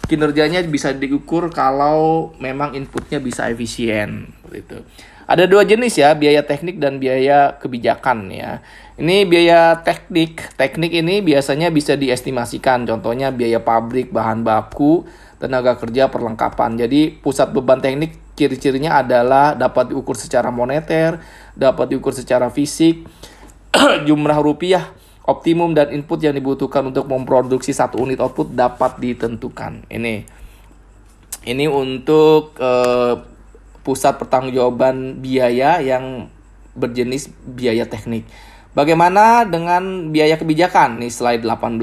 kinerjanya 0.07 0.63
bisa 0.67 0.95
diukur 0.95 1.51
kalau 1.51 2.33
memang 2.39 2.75
inputnya 2.75 3.19
bisa 3.19 3.51
efisien 3.51 4.31
itu. 4.55 4.83
Ada 5.31 5.47
dua 5.47 5.63
jenis 5.63 5.95
ya, 5.95 6.11
biaya 6.19 6.43
teknik 6.43 6.83
dan 6.83 6.99
biaya 6.99 7.55
kebijakan 7.63 8.35
ya. 8.35 8.59
Ini 8.99 9.31
biaya 9.31 9.79
teknik. 9.79 10.59
Teknik 10.59 10.91
ini 10.91 11.23
biasanya 11.23 11.71
bisa 11.71 11.95
diestimasikan. 11.95 12.83
Contohnya 12.83 13.31
biaya 13.31 13.63
pabrik, 13.63 14.11
bahan 14.11 14.43
baku, 14.43 15.07
tenaga 15.39 15.79
kerja, 15.79 16.11
perlengkapan. 16.11 16.75
Jadi 16.83 17.15
pusat 17.23 17.55
beban 17.55 17.79
teknik 17.79 18.19
ciri-cirinya 18.35 19.07
adalah 19.07 19.55
dapat 19.55 19.95
diukur 19.95 20.19
secara 20.19 20.51
moneter, 20.51 21.23
dapat 21.55 21.95
diukur 21.95 22.11
secara 22.11 22.51
fisik, 22.51 23.07
jumlah 24.09 24.39
rupiah 24.43 24.91
optimum 25.27 25.71
dan 25.77 25.95
input 25.95 26.19
yang 26.19 26.35
dibutuhkan 26.35 26.91
untuk 26.91 27.07
memproduksi 27.07 27.71
satu 27.71 28.03
unit 28.03 28.19
output 28.19 28.51
dapat 28.51 28.99
ditentukan. 28.99 29.87
Ini 29.87 30.27
ini 31.47 31.65
untuk 31.71 32.59
uh, 32.61 33.25
pusat 33.81 34.21
pertanggungjawaban 34.21 35.23
biaya 35.25 35.81
yang 35.81 36.29
berjenis 36.77 37.33
biaya 37.47 37.89
teknik. 37.89 38.29
Bagaimana 38.71 39.43
dengan 39.49 40.15
biaya 40.15 40.39
kebijakan? 40.39 41.03
Nih 41.03 41.11
slide 41.11 41.43
18. 41.43 41.81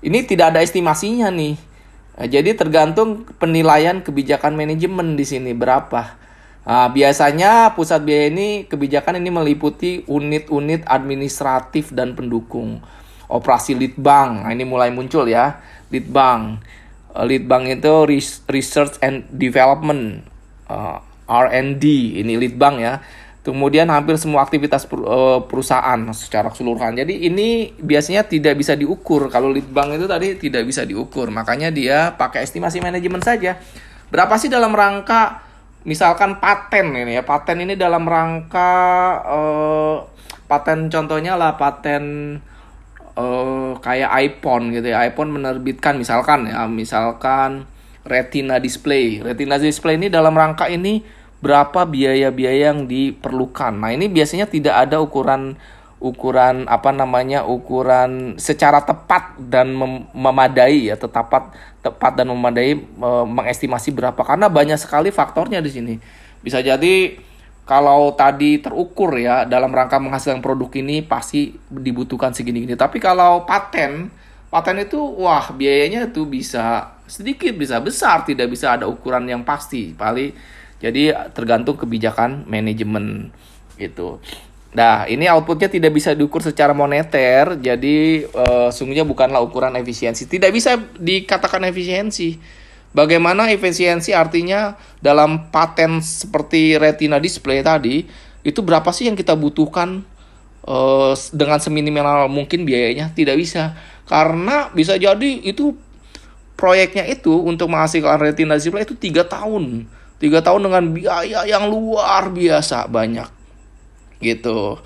Ini 0.00 0.18
tidak 0.24 0.56
ada 0.56 0.60
estimasinya 0.64 1.28
nih. 1.28 1.60
Jadi 2.20 2.52
tergantung 2.52 3.28
penilaian 3.40 4.00
kebijakan 4.00 4.56
manajemen 4.56 5.16
di 5.16 5.24
sini 5.24 5.52
berapa. 5.52 6.19
Nah, 6.70 6.86
biasanya 6.86 7.74
pusat 7.74 8.06
biaya 8.06 8.30
ini 8.30 8.62
kebijakan 8.62 9.18
ini 9.18 9.34
meliputi 9.34 10.06
unit-unit 10.06 10.86
administratif 10.86 11.90
dan 11.90 12.14
pendukung. 12.14 12.78
Operasi 13.26 13.74
lead 13.74 13.98
bank, 13.98 14.46
nah, 14.46 14.54
ini 14.54 14.62
mulai 14.62 14.94
muncul 14.94 15.26
ya. 15.26 15.58
Uh, 15.90 17.26
lead 17.26 17.50
bank 17.50 17.66
itu 17.66 17.94
research 18.46 19.02
and 19.02 19.26
development, 19.34 20.22
uh, 20.70 21.02
R&D, 21.26 21.82
ini 22.22 22.38
lead 22.38 22.54
bank 22.54 22.78
ya. 22.78 23.02
Kemudian 23.42 23.90
hampir 23.90 24.14
semua 24.14 24.46
aktivitas 24.46 24.86
uh, 24.94 25.42
perusahaan 25.50 25.98
secara 26.14 26.54
keseluruhan. 26.54 26.94
Jadi 26.94 27.26
ini 27.26 27.74
biasanya 27.82 28.22
tidak 28.22 28.54
bisa 28.54 28.78
diukur. 28.78 29.26
Kalau 29.26 29.50
lead 29.50 29.66
bank 29.66 29.98
itu 29.98 30.06
tadi 30.06 30.38
tidak 30.38 30.62
bisa 30.70 30.86
diukur. 30.86 31.34
Makanya 31.34 31.74
dia 31.74 32.14
pakai 32.14 32.46
estimasi 32.46 32.78
manajemen 32.78 33.18
saja. 33.18 33.58
Berapa 34.06 34.38
sih 34.38 34.46
dalam 34.46 34.70
rangka 34.70 35.49
misalkan 35.84 36.38
paten 36.38 36.92
ini 36.92 37.16
ya 37.16 37.24
paten 37.24 37.64
ini 37.64 37.74
dalam 37.76 38.04
rangka 38.04 38.72
uh, 39.24 39.96
paten 40.44 40.92
contohnya 40.92 41.40
lah 41.40 41.56
paten 41.56 42.36
uh, 43.16 43.72
kayak 43.80 44.10
iPhone 44.20 44.74
gitu 44.76 44.92
ya 44.92 45.04
iPhone 45.08 45.32
menerbitkan 45.32 45.96
misalkan 45.96 46.50
ya 46.50 46.68
misalkan 46.68 47.64
retina 48.04 48.56
display. 48.60 49.20
Retina 49.20 49.60
display 49.60 50.00
ini 50.00 50.08
dalam 50.08 50.32
rangka 50.32 50.68
ini 50.70 51.04
berapa 51.40 51.88
biaya-biaya 51.88 52.72
yang 52.72 52.84
diperlukan. 52.84 53.72
Nah 53.80 53.90
ini 53.96 54.12
biasanya 54.12 54.48
tidak 54.48 54.76
ada 54.88 55.00
ukuran 55.00 55.56
ukuran 56.00 56.64
apa 56.64 56.96
namanya 56.96 57.44
ukuran 57.44 58.40
secara 58.40 58.80
tepat 58.80 59.36
dan 59.36 59.76
mem 59.76 60.08
memadai 60.16 60.88
ya 60.88 60.96
tepat 60.96 61.52
tepat 61.84 62.16
dan 62.16 62.32
memadai 62.32 62.72
e, 62.80 63.10
mengestimasi 63.28 63.92
berapa. 63.92 64.16
Karena 64.24 64.48
banyak 64.48 64.80
sekali 64.80 65.12
faktornya 65.12 65.60
di 65.60 65.68
sini. 65.68 65.94
Bisa 66.40 66.64
jadi 66.64 67.20
kalau 67.68 68.16
tadi 68.16 68.58
terukur 68.64 69.12
ya 69.20 69.44
dalam 69.44 69.70
rangka 69.70 70.00
menghasilkan 70.00 70.40
produk 70.40 70.72
ini 70.80 71.04
pasti 71.04 71.52
dibutuhkan 71.68 72.32
segini-gini. 72.32 72.80
Tapi 72.80 72.96
kalau 72.96 73.44
paten 73.44 74.08
paten 74.48 74.80
itu 74.80 74.98
wah 74.98 75.52
biayanya 75.52 76.10
itu 76.10 76.24
bisa 76.24 76.96
sedikit 77.06 77.52
bisa 77.54 77.78
besar 77.78 78.24
tidak 78.24 78.48
bisa 78.48 78.72
ada 78.72 78.88
ukuran 78.88 79.28
yang 79.28 79.44
pasti. 79.44 79.92
Paling 79.92 80.32
jadi 80.80 81.28
tergantung 81.36 81.76
kebijakan 81.76 82.48
manajemen 82.48 83.28
gitu 83.76 84.16
Nah, 84.70 85.02
ini 85.10 85.26
outputnya 85.26 85.66
tidak 85.66 85.98
bisa 85.98 86.14
diukur 86.14 86.46
secara 86.46 86.70
moneter, 86.70 87.58
jadi 87.58 88.22
uh, 88.30 88.70
sungguhnya 88.70 89.02
bukanlah 89.02 89.42
ukuran 89.42 89.74
efisiensi. 89.74 90.30
Tidak 90.30 90.46
bisa 90.54 90.78
dikatakan 90.94 91.66
efisiensi. 91.66 92.38
Bagaimana 92.94 93.50
efisiensi 93.50 94.14
artinya 94.14 94.78
dalam 95.02 95.50
paten 95.50 95.98
seperti 95.98 96.78
retina 96.78 97.18
display 97.18 97.66
tadi, 97.66 98.06
itu 98.46 98.62
berapa 98.62 98.86
sih 98.94 99.10
yang 99.10 99.18
kita 99.18 99.34
butuhkan 99.34 100.06
uh, 100.62 101.18
dengan 101.34 101.58
seminimal 101.58 102.30
mungkin 102.30 102.62
biayanya? 102.62 103.10
Tidak 103.10 103.34
bisa. 103.34 103.74
Karena 104.06 104.70
bisa 104.70 104.94
jadi 104.94 105.50
itu 105.50 105.74
proyeknya 106.54 107.10
itu 107.10 107.34
untuk 107.42 107.74
menghasilkan 107.74 108.22
retina 108.22 108.54
display 108.54 108.86
itu 108.86 108.94
tiga 108.94 109.26
tahun. 109.26 109.90
Tiga 110.22 110.46
tahun 110.46 110.70
dengan 110.70 110.84
biaya 110.94 111.42
yang 111.42 111.66
luar 111.66 112.30
biasa 112.30 112.86
banyak 112.86 113.39
gitu. 114.20 114.78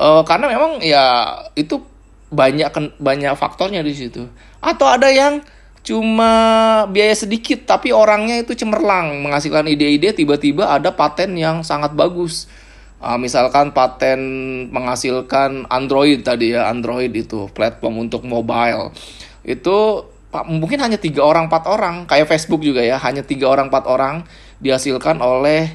Uh, 0.00 0.22
karena 0.24 0.48
memang 0.48 0.80
ya 0.80 1.36
itu 1.58 1.82
banyak 2.32 2.96
banyak 2.96 3.34
faktornya 3.36 3.84
di 3.84 3.92
situ. 3.92 4.24
Atau 4.62 4.88
ada 4.88 5.10
yang 5.10 5.42
cuma 5.80 6.32
biaya 6.92 7.16
sedikit 7.16 7.64
tapi 7.64 7.90
orangnya 7.90 8.36
itu 8.38 8.52
cemerlang 8.52 9.24
menghasilkan 9.24 9.64
ide-ide 9.64 10.12
tiba-tiba 10.12 10.70
ada 10.70 10.94
paten 10.94 11.36
yang 11.36 11.60
sangat 11.66 11.92
bagus. 11.92 12.48
Uh, 13.00 13.16
misalkan 13.16 13.72
paten 13.72 14.20
menghasilkan 14.70 15.68
Android 15.68 16.20
tadi 16.20 16.52
ya 16.54 16.68
Android 16.70 17.12
itu 17.12 17.50
platform 17.52 18.08
untuk 18.08 18.24
mobile. 18.24 18.94
Itu 19.44 20.06
mungkin 20.46 20.78
hanya 20.78 20.96
tiga 20.96 21.26
orang 21.26 21.50
empat 21.50 21.66
orang. 21.66 22.06
Kayak 22.06 22.30
Facebook 22.30 22.62
juga 22.62 22.80
ya 22.84 22.96
hanya 23.02 23.26
tiga 23.26 23.50
orang 23.50 23.68
empat 23.68 23.84
orang 23.90 24.22
dihasilkan 24.62 25.18
oleh 25.18 25.74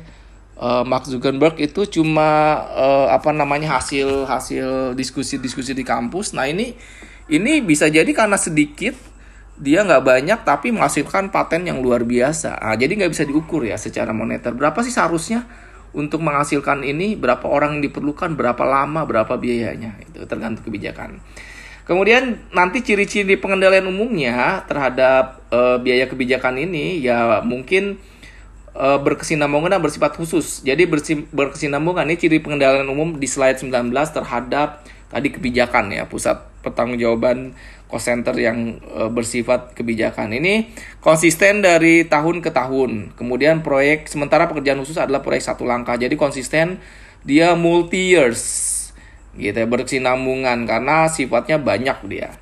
uh, 0.59 0.83
Mark 0.87 1.07
Zuckerberg 1.07 1.59
itu 1.59 1.87
cuma 1.99 2.61
uh, 2.71 3.07
apa 3.11 3.31
namanya 3.31 3.79
hasil 3.79 4.27
hasil 4.27 4.93
diskusi-diskusi 4.95 5.75
di 5.75 5.83
kampus. 5.83 6.35
Nah 6.35 6.47
ini 6.47 6.75
ini 7.31 7.63
bisa 7.63 7.89
jadi 7.89 8.07
karena 8.13 8.37
sedikit 8.37 8.93
dia 9.55 9.87
nggak 9.87 10.03
banyak 10.03 10.39
tapi 10.43 10.75
menghasilkan 10.75 11.31
paten 11.31 11.63
yang 11.67 11.79
luar 11.79 12.03
biasa. 12.03 12.59
Nah, 12.59 12.75
jadi 12.75 12.91
nggak 12.91 13.11
bisa 13.15 13.23
diukur 13.23 13.63
ya 13.63 13.79
secara 13.79 14.11
moneter. 14.11 14.51
Berapa 14.51 14.83
sih 14.83 14.91
seharusnya 14.91 15.47
untuk 15.95 16.19
menghasilkan 16.19 16.83
ini? 16.83 17.15
Berapa 17.15 17.47
orang 17.47 17.79
yang 17.79 17.87
diperlukan? 17.87 18.35
Berapa 18.35 18.67
lama? 18.67 19.07
Berapa 19.07 19.39
biayanya? 19.39 19.95
Itu 20.03 20.27
tergantung 20.27 20.67
kebijakan. 20.67 21.23
Kemudian 21.85 22.49
nanti 22.51 22.81
ciri-ciri 22.81 23.37
pengendalian 23.37 23.85
umumnya 23.87 24.65
terhadap 24.65 25.45
uh, 25.53 25.77
biaya 25.77 26.09
kebijakan 26.09 26.57
ini 26.57 26.97
ya 26.99 27.45
mungkin 27.45 28.01
uh, 28.75 28.99
berkesinambungan 29.01 29.79
dan 29.79 29.81
bersifat 29.81 30.19
khusus. 30.19 30.61
Jadi 30.61 30.85
berkesinambungan 31.31 32.05
ini 32.05 32.19
ciri 32.19 32.37
pengendalian 32.43 32.85
umum 32.91 33.17
di 33.17 33.25
slide 33.25 33.57
19 33.57 33.89
terhadap 33.91 34.83
tadi 35.09 35.31
kebijakan 35.31 35.95
ya 35.95 36.05
pusat 36.05 36.43
pertanggungjawaban 36.59 37.55
cost 37.87 38.11
center 38.11 38.35
yang 38.35 38.83
uh, 38.91 39.07
bersifat 39.09 39.73
kebijakan. 39.73 40.35
Ini 40.35 40.75
konsisten 40.99 41.63
dari 41.63 42.05
tahun 42.05 42.43
ke 42.43 42.51
tahun. 42.51 43.15
Kemudian 43.15 43.63
proyek 43.63 44.11
sementara 44.11 44.51
pekerjaan 44.51 44.81
khusus 44.83 44.99
adalah 44.99 45.23
proyek 45.23 45.45
satu 45.45 45.63
langkah. 45.63 45.95
Jadi 45.95 46.19
konsisten 46.19 46.81
dia 47.25 47.57
multi 47.57 48.13
years 48.13 48.73
gitu 49.35 49.51
ya 49.51 49.67
bersinambungan 49.67 50.63
karena 50.63 51.11
sifatnya 51.11 51.59
banyak 51.59 51.97
dia. 52.07 52.39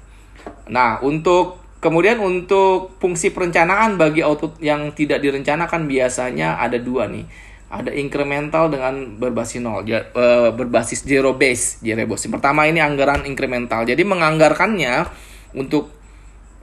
Nah, 0.70 1.02
untuk 1.02 1.63
kemudian 1.84 2.24
untuk 2.24 2.96
fungsi 3.04 3.36
perencanaan 3.36 4.00
bagi 4.00 4.24
output 4.24 4.64
yang 4.64 4.96
tidak 4.96 5.20
direncanakan 5.20 5.84
biasanya 5.84 6.56
ada 6.64 6.80
dua 6.80 7.12
nih 7.12 7.28
ada 7.74 7.90
incremental 7.90 8.70
dengan 8.70 9.18
berbasis 9.18 9.58
nol, 9.58 9.82
uh, 9.82 10.54
berbasis 10.54 11.02
zero 11.10 11.34
base, 11.34 11.82
zero 11.82 12.06
base. 12.06 12.30
Pertama 12.30 12.70
ini 12.70 12.78
anggaran 12.78 13.26
incremental. 13.26 13.82
Jadi 13.82 14.06
menganggarkannya 14.06 15.10
untuk 15.58 15.90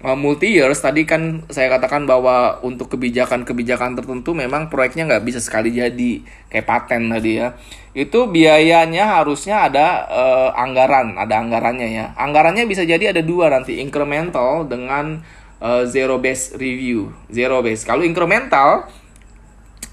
uh, 0.04 0.16
multi 0.16 0.56
years 0.56 0.80
tadi 0.80 1.04
kan 1.04 1.44
saya 1.52 1.68
katakan 1.72 2.08
bahwa 2.08 2.60
untuk 2.64 2.92
kebijakan-kebijakan 2.96 3.96
tertentu 4.00 4.32
memang 4.32 4.72
proyeknya 4.72 5.08
nggak 5.08 5.24
bisa 5.24 5.40
sekali 5.40 5.72
jadi 5.72 6.24
kayak 6.48 6.66
paten 6.66 7.12
tadi 7.12 7.40
ya. 7.40 7.56
Itu 7.92 8.30
biayanya 8.30 9.20
harusnya 9.20 9.66
ada 9.66 10.06
uh, 10.06 10.50
anggaran, 10.54 11.18
ada 11.18 11.42
anggarannya 11.42 11.88
ya. 11.90 12.06
Anggarannya 12.14 12.64
bisa 12.64 12.86
jadi 12.86 13.10
ada 13.12 13.20
dua 13.20 13.50
nanti, 13.50 13.82
incremental 13.82 14.64
dengan 14.68 15.20
uh, 15.60 15.82
zero 15.84 16.22
base 16.22 16.56
review, 16.56 17.10
zero 17.28 17.60
base. 17.60 17.82
Kalau 17.82 18.06
incremental 18.06 18.86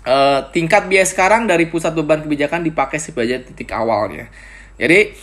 uh, 0.08 0.40
tingkat 0.54 0.88
biaya 0.88 1.06
sekarang 1.10 1.50
dari 1.50 1.68
pusat 1.68 1.92
beban 1.98 2.24
kebijakan 2.24 2.64
dipakai 2.64 3.02
sebagai 3.02 3.44
titik 3.50 3.74
awalnya. 3.76 4.32
Jadi 4.78 5.18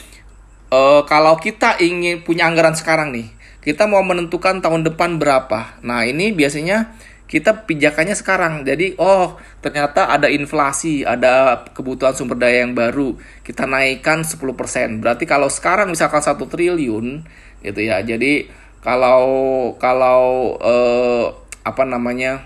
uh, 0.74 1.06
kalau 1.06 1.38
kita 1.38 1.78
ingin 1.78 2.26
punya 2.26 2.50
anggaran 2.50 2.74
sekarang 2.74 3.14
nih, 3.14 3.30
kita 3.64 3.88
mau 3.88 4.04
menentukan 4.04 4.60
tahun 4.60 4.84
depan 4.84 5.16
berapa. 5.16 5.80
Nah 5.80 6.04
ini 6.04 6.36
biasanya 6.36 6.92
kita 7.24 7.64
pijakannya 7.64 8.12
sekarang. 8.12 8.68
Jadi 8.68 9.00
oh 9.00 9.40
ternyata 9.64 10.12
ada 10.12 10.28
inflasi, 10.28 11.02
ada 11.08 11.64
kebutuhan 11.72 12.12
sumber 12.12 12.36
daya 12.36 12.68
yang 12.68 12.76
baru, 12.76 13.16
kita 13.40 13.64
naikkan 13.64 14.22
10%. 14.22 15.00
Berarti 15.00 15.24
kalau 15.24 15.48
sekarang 15.48 15.88
misalkan 15.88 16.20
satu 16.20 16.44
triliun 16.44 17.24
gitu 17.64 17.80
ya. 17.80 18.04
Jadi 18.04 18.52
kalau 18.84 19.72
kalau 19.80 20.54
uh, 20.60 21.32
apa 21.64 21.82
namanya 21.88 22.44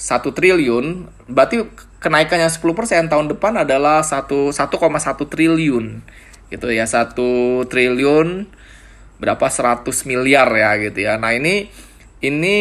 satu 0.00 0.32
triliun, 0.32 1.12
berarti 1.28 1.68
kenaikannya 2.00 2.48
10% 2.48 3.12
tahun 3.12 3.26
depan 3.36 3.52
adalah 3.68 4.00
1 4.00 4.56
1,1 4.56 4.56
triliun. 5.28 5.86
Gitu 6.48 6.68
ya, 6.72 6.88
1 6.88 7.12
triliun 7.68 8.48
berapa 9.18 9.46
100 9.46 9.84
miliar 10.06 10.48
ya 10.54 10.70
gitu 10.78 10.98
ya. 11.04 11.18
Nah, 11.18 11.34
ini 11.34 11.68
ini 12.18 12.56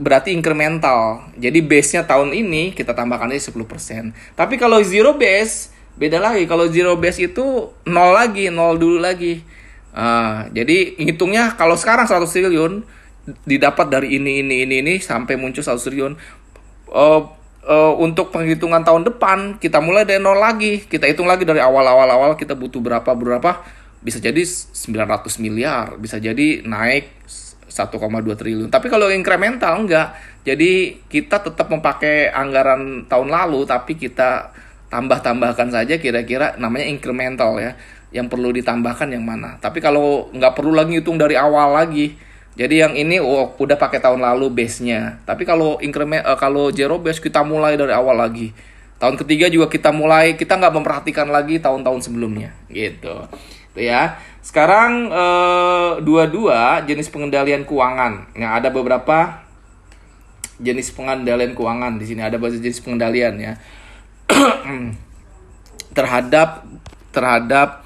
berarti 0.00 0.32
incremental. 0.32 1.28
Jadi 1.36 1.60
base-nya 1.60 2.08
tahun 2.08 2.32
ini 2.32 2.72
kita 2.72 2.96
tambahkan 2.96 3.32
aja 3.32 3.52
10%. 3.52 4.12
Tapi 4.36 4.54
kalau 4.56 4.80
zero 4.80 5.16
base 5.16 5.72
beda 5.96 6.16
lagi. 6.20 6.48
Kalau 6.48 6.68
zero 6.72 6.96
base 6.96 7.28
itu 7.28 7.68
nol 7.84 8.10
lagi, 8.16 8.48
nol 8.48 8.80
dulu 8.80 9.00
lagi. 9.00 9.44
Uh, 9.94 10.50
jadi 10.50 10.98
hitungnya 10.98 11.54
kalau 11.54 11.78
sekarang 11.78 12.10
100 12.10 12.26
triliun 12.26 12.82
didapat 13.46 13.86
dari 13.88 14.18
ini 14.18 14.42
ini 14.42 14.66
ini 14.66 14.82
ini 14.82 14.94
sampai 14.98 15.38
muncul 15.38 15.62
100 15.62 15.78
triliun 15.78 16.12
uh, 16.90 17.22
uh, 17.62 17.94
untuk 18.02 18.34
penghitungan 18.34 18.82
tahun 18.82 19.06
depan 19.06 19.62
kita 19.62 19.78
mulai 19.78 20.02
dari 20.02 20.18
nol 20.18 20.34
lagi 20.34 20.82
kita 20.82 21.06
hitung 21.06 21.30
lagi 21.30 21.46
dari 21.46 21.62
awal 21.62 21.86
awal 21.86 22.10
awal 22.10 22.30
kita 22.34 22.58
butuh 22.58 22.82
berapa 22.82 23.06
berapa 23.06 23.62
bisa 24.04 24.20
jadi 24.20 24.44
900 24.44 25.40
miliar 25.40 25.96
bisa 25.96 26.20
jadi 26.20 26.60
naik 26.62 27.10
1,2 27.72 27.98
triliun 28.36 28.68
tapi 28.68 28.92
kalau 28.92 29.08
incremental 29.08 29.80
enggak 29.80 30.14
jadi 30.44 31.00
kita 31.08 31.40
tetap 31.40 31.72
memakai 31.72 32.28
anggaran 32.28 33.08
tahun 33.08 33.32
lalu 33.32 33.64
tapi 33.64 33.96
kita 33.96 34.52
tambah-tambahkan 34.92 35.72
saja 35.72 35.96
kira-kira 35.98 36.54
namanya 36.60 36.86
incremental 36.86 37.56
ya 37.58 37.74
yang 38.14 38.30
perlu 38.30 38.52
ditambahkan 38.54 39.10
yang 39.10 39.24
mana 39.24 39.58
tapi 39.58 39.82
kalau 39.82 40.30
nggak 40.30 40.52
perlu 40.54 40.76
lagi 40.76 41.00
hitung 41.00 41.18
dari 41.18 41.34
awal 41.34 41.74
lagi 41.74 42.14
jadi 42.54 42.86
yang 42.86 42.94
ini 42.94 43.18
oh, 43.18 43.50
udah 43.58 43.74
pakai 43.74 43.98
tahun 43.98 44.22
lalu 44.22 44.46
base-nya. 44.54 45.18
Tapi 45.26 45.42
kalau 45.42 45.82
increment 45.82 46.22
uh, 46.22 46.38
kalau 46.38 46.70
zero 46.70 47.02
base 47.02 47.18
kita 47.18 47.42
mulai 47.42 47.74
dari 47.74 47.90
awal 47.90 48.14
lagi. 48.14 48.54
Tahun 49.02 49.18
ketiga 49.18 49.50
juga 49.50 49.66
kita 49.66 49.90
mulai 49.90 50.38
kita 50.38 50.54
nggak 50.54 50.74
memperhatikan 50.78 51.26
lagi 51.34 51.58
tahun-tahun 51.58 52.06
sebelumnya 52.06 52.54
gitu. 52.70 53.26
Ya. 53.74 54.22
Sekarang 54.44 55.10
uh, 55.10 55.98
dua-dua 56.02 56.82
jenis 56.86 57.10
pengendalian 57.10 57.66
keuangan. 57.66 58.30
Yang 58.38 58.52
ada 58.62 58.68
beberapa 58.70 59.18
jenis 60.62 60.94
pengendalian 60.94 61.58
keuangan 61.58 61.98
di 61.98 62.06
sini 62.06 62.22
ada 62.22 62.38
beberapa 62.38 62.62
jenis 62.62 62.80
pengendalian 62.80 63.34
ya. 63.42 63.52
terhadap 65.98 66.66
terhadap 67.14 67.84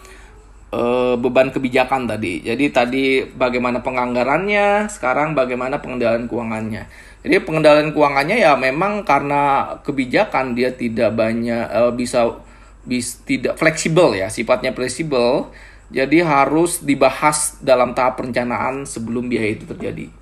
uh, 0.72 1.14
beban 1.20 1.52
kebijakan 1.52 2.08
tadi. 2.08 2.44
Jadi 2.44 2.64
tadi 2.72 3.04
bagaimana 3.24 3.80
penganggarannya, 3.84 4.88
sekarang 4.88 5.32
bagaimana 5.36 5.80
pengendalian 5.80 6.28
keuangannya. 6.28 6.88
Jadi 7.24 7.44
pengendalian 7.44 7.90
keuangannya 7.92 8.36
ya 8.40 8.54
memang 8.56 9.04
karena 9.04 9.74
kebijakan 9.82 10.54
dia 10.54 10.72
tidak 10.72 11.12
banyak 11.12 11.66
uh, 11.68 11.92
bisa 11.92 12.40
bis, 12.86 13.20
tidak 13.26 13.58
fleksibel 13.60 14.16
ya, 14.16 14.32
sifatnya 14.32 14.72
fleksibel. 14.72 15.52
Jadi 15.88 16.20
harus 16.20 16.84
dibahas 16.84 17.56
dalam 17.64 17.96
tahap 17.96 18.20
perencanaan 18.20 18.84
sebelum 18.84 19.32
biaya 19.32 19.56
itu 19.56 19.64
terjadi. 19.64 20.12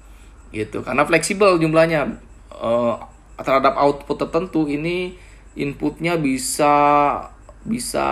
Gitu. 0.54 0.78
Karena 0.86 1.02
fleksibel 1.02 1.58
jumlahnya 1.58 2.22
uh, 2.54 2.94
terhadap 3.42 3.74
output 3.74 4.16
tertentu 4.26 4.70
ini 4.70 5.18
inputnya 5.58 6.14
bisa 6.14 6.74
bisa 7.66 8.06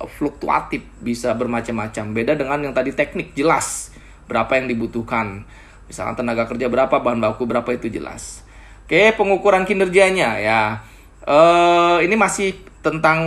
fluktuatif, 0.00 0.80
bisa 1.04 1.36
bermacam-macam. 1.36 2.04
Beda 2.16 2.32
dengan 2.32 2.64
yang 2.64 2.72
tadi 2.72 2.96
teknik 2.96 3.36
jelas 3.36 3.92
berapa 4.24 4.56
yang 4.56 4.72
dibutuhkan. 4.72 5.44
Misalkan 5.84 6.24
tenaga 6.24 6.48
kerja 6.48 6.70
berapa, 6.72 7.02
bahan 7.02 7.20
baku 7.20 7.44
berapa 7.44 7.68
itu 7.76 7.92
jelas. 7.92 8.40
Oke, 8.88 9.12
pengukuran 9.20 9.68
kinerjanya 9.68 10.40
ya. 10.40 10.62
Eh 11.28 12.08
ini 12.08 12.16
masih 12.16 12.56
tentang 12.80 13.18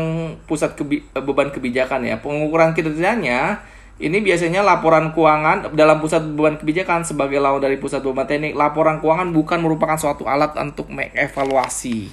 pusat 0.50 0.74
kebi 0.74 1.06
beban 1.13 1.54
kebijakan 1.54 2.06
ya. 2.06 2.22
Pengukuran 2.22 2.74
kinerjanya 2.74 3.62
ini 4.02 4.20
biasanya 4.26 4.66
laporan 4.66 5.13
keuangan 5.13 5.78
dalam 5.78 6.02
pusat 6.02 6.26
beban 6.26 6.58
kebijakan 6.58 7.06
sebagai 7.06 7.38
lawan 7.38 7.62
dari 7.62 7.78
pusat 7.78 8.02
beban 8.02 8.26
teknik. 8.26 8.58
Laporan 8.58 8.98
keuangan 9.00 9.30
bukan 9.30 9.62
merupakan 9.62 9.96
suatu 9.96 10.26
alat 10.26 10.58
untuk 10.58 10.89
mengevaluasi 10.89 12.10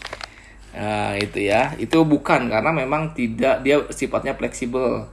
Nah, 0.70 1.18
itu 1.18 1.50
ya. 1.50 1.74
Itu 1.79 2.07
bukan 2.07 2.46
karena 2.46 2.70
memang 2.70 3.14
tidak 3.14 3.62
dia 3.66 3.83
sifatnya 3.90 4.38
fleksibel. 4.38 5.11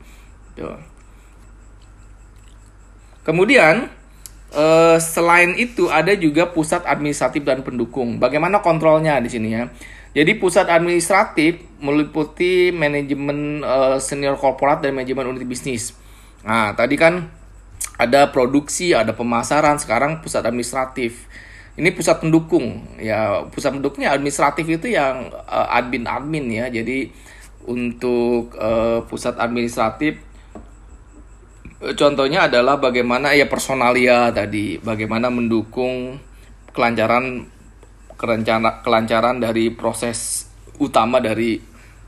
Kemudian 3.26 3.90
eh, 4.54 4.98
selain 5.02 5.58
itu 5.58 5.90
ada 5.92 6.14
juga 6.16 6.50
pusat 6.50 6.86
administratif 6.86 7.44
dan 7.44 7.66
pendukung. 7.66 8.22
Bagaimana 8.22 8.62
kontrolnya 8.62 9.20
di 9.20 9.30
sini 9.30 9.50
ya? 9.54 9.68
Jadi 10.18 10.42
pusat 10.42 10.66
administratif 10.66 11.62
meliputi 11.78 12.74
manajemen 12.74 13.62
eh, 13.62 13.98
senior 14.02 14.34
korporat 14.34 14.82
dan 14.82 14.98
manajemen 14.98 15.30
unit 15.30 15.46
bisnis. 15.46 15.94
Nah, 16.42 16.74
tadi 16.74 16.98
kan 16.98 17.30
ada 18.02 18.34
produksi, 18.34 18.98
ada 18.98 19.14
pemasaran, 19.14 19.78
sekarang 19.78 20.26
pusat 20.26 20.42
administratif. 20.42 21.30
Ini 21.78 21.94
pusat 21.94 22.26
pendukung. 22.26 22.98
Ya 22.98 23.46
pusat 23.54 23.78
pendukungnya 23.78 24.10
administratif 24.10 24.66
itu 24.66 24.90
yang 24.90 25.30
uh, 25.30 25.70
eh, 25.70 25.78
admin 25.78 26.10
admin 26.10 26.46
ya. 26.50 26.66
Jadi 26.74 27.14
untuk 27.70 28.58
uh, 28.58 29.06
pusat 29.06 29.38
administratif 29.38 30.18
uh, 31.86 31.94
contohnya 31.94 32.50
adalah 32.50 32.82
bagaimana 32.82 33.38
ya 33.38 33.46
personalia 33.46 34.34
tadi. 34.34 34.82
Bagaimana 34.82 35.30
mendukung 35.30 36.18
kelancaran 36.74 37.46
kerencana 38.18 38.82
kelancaran 38.82 39.38
dari 39.38 39.70
proses 39.72 40.50
utama 40.82 41.22
dari 41.22 41.62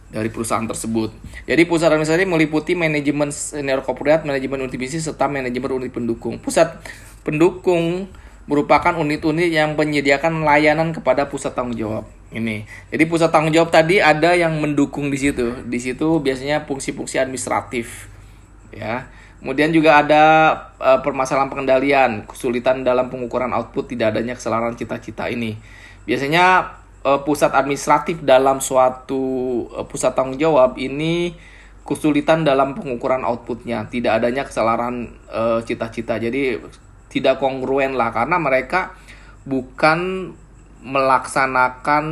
dari 0.09 0.29
perusahaan 0.33 0.65
tersebut. 0.65 1.13
Jadi 1.45 1.69
pusat 1.69 1.93
administratif 1.93 2.25
meliputi 2.25 2.73
manajemen 2.73 3.29
senior 3.29 3.85
corporate, 3.85 4.25
manajemen 4.25 4.65
unit 4.65 4.73
bisnis 4.73 5.05
serta 5.05 5.29
manajemen 5.29 5.85
unit 5.85 5.93
pendukung. 5.93 6.41
Pusat 6.41 6.81
pendukung 7.21 8.09
merupakan 8.49 8.97
unit-unit 8.97 9.53
yang 9.53 9.77
menyediakan 9.77 10.41
layanan 10.41 10.89
kepada 10.89 11.29
pusat 11.29 11.53
tanggung 11.53 11.77
jawab. 11.77 12.09
Ini. 12.33 12.65
Jadi 12.89 13.03
pusat 13.05 13.29
tanggung 13.29 13.53
jawab 13.53 13.69
tadi 13.69 14.01
ada 14.01 14.33
yang 14.33 14.57
mendukung 14.57 15.13
di 15.13 15.17
situ. 15.21 15.61
Di 15.69 15.77
situ 15.77 16.17
biasanya 16.17 16.65
fungsi-fungsi 16.65 17.21
administratif. 17.21 18.09
Ya. 18.73 19.13
Kemudian 19.39 19.69
juga 19.69 20.01
ada 20.01 20.23
uh, 20.81 20.99
permasalahan 21.05 21.47
pengendalian, 21.47 22.25
kesulitan 22.25 22.81
dalam 22.81 23.07
pengukuran 23.07 23.53
output, 23.53 23.93
tidak 23.93 24.17
adanya 24.17 24.35
kesalahan 24.35 24.73
cita-cita 24.75 25.29
ini. 25.29 25.55
Biasanya 26.09 26.73
uh, 27.05 27.21
pusat 27.21 27.53
administratif 27.53 28.25
dalam 28.25 28.57
suatu 28.57 29.21
uh, 29.69 29.85
pusat 29.85 30.17
tanggung 30.17 30.41
jawab 30.41 30.73
ini 30.81 31.37
kesulitan 31.85 32.41
dalam 32.41 32.73
pengukuran 32.73 33.21
outputnya, 33.21 33.85
tidak 33.93 34.17
adanya 34.17 34.41
kesalahan 34.45 35.13
uh, 35.29 35.61
cita-cita. 35.61 36.17
Jadi 36.17 36.57
tidak 37.13 37.37
kongruen 37.37 37.93
lah 37.93 38.09
karena 38.09 38.41
mereka 38.41 38.97
bukan 39.45 40.33
melaksanakan 40.81 42.05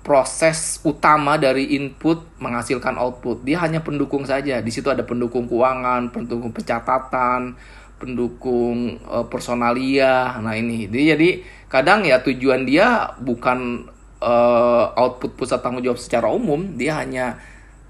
proses 0.00 0.80
utama 0.82 1.36
dari 1.36 1.76
input 1.76 2.24
menghasilkan 2.42 2.96
output. 2.96 3.44
Dia 3.44 3.62
hanya 3.62 3.84
pendukung 3.84 4.24
saja. 4.24 4.58
Di 4.64 4.72
situ 4.72 4.88
ada 4.88 5.04
pendukung 5.04 5.46
keuangan, 5.46 6.10
pendukung 6.10 6.50
pencatatan, 6.50 7.54
pendukung 8.00 8.96
uh, 9.04 9.28
personalia. 9.28 10.40
Nah, 10.40 10.56
ini. 10.56 10.88
Jadi, 10.88 11.04
jadi 11.12 11.28
kadang 11.68 12.08
ya 12.08 12.24
tujuan 12.24 12.64
dia 12.64 13.12
bukan 13.20 13.86
uh, 14.24 14.84
output 14.96 15.36
pusat 15.36 15.60
tanggung 15.60 15.84
jawab 15.84 16.00
secara 16.00 16.32
umum, 16.32 16.74
dia 16.80 16.96
hanya 16.96 17.36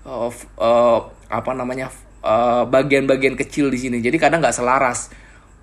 uh, 0.03 0.29
uh, 0.59 0.99
apa 1.31 1.53
namanya 1.55 1.94
bagian-bagian 2.68 3.33
uh, 3.33 3.40
kecil 3.40 3.73
di 3.73 3.79
sini. 3.81 4.05
Jadi 4.05 4.20
kadang 4.20 4.42
nggak 4.44 4.53
selaras. 4.53 5.09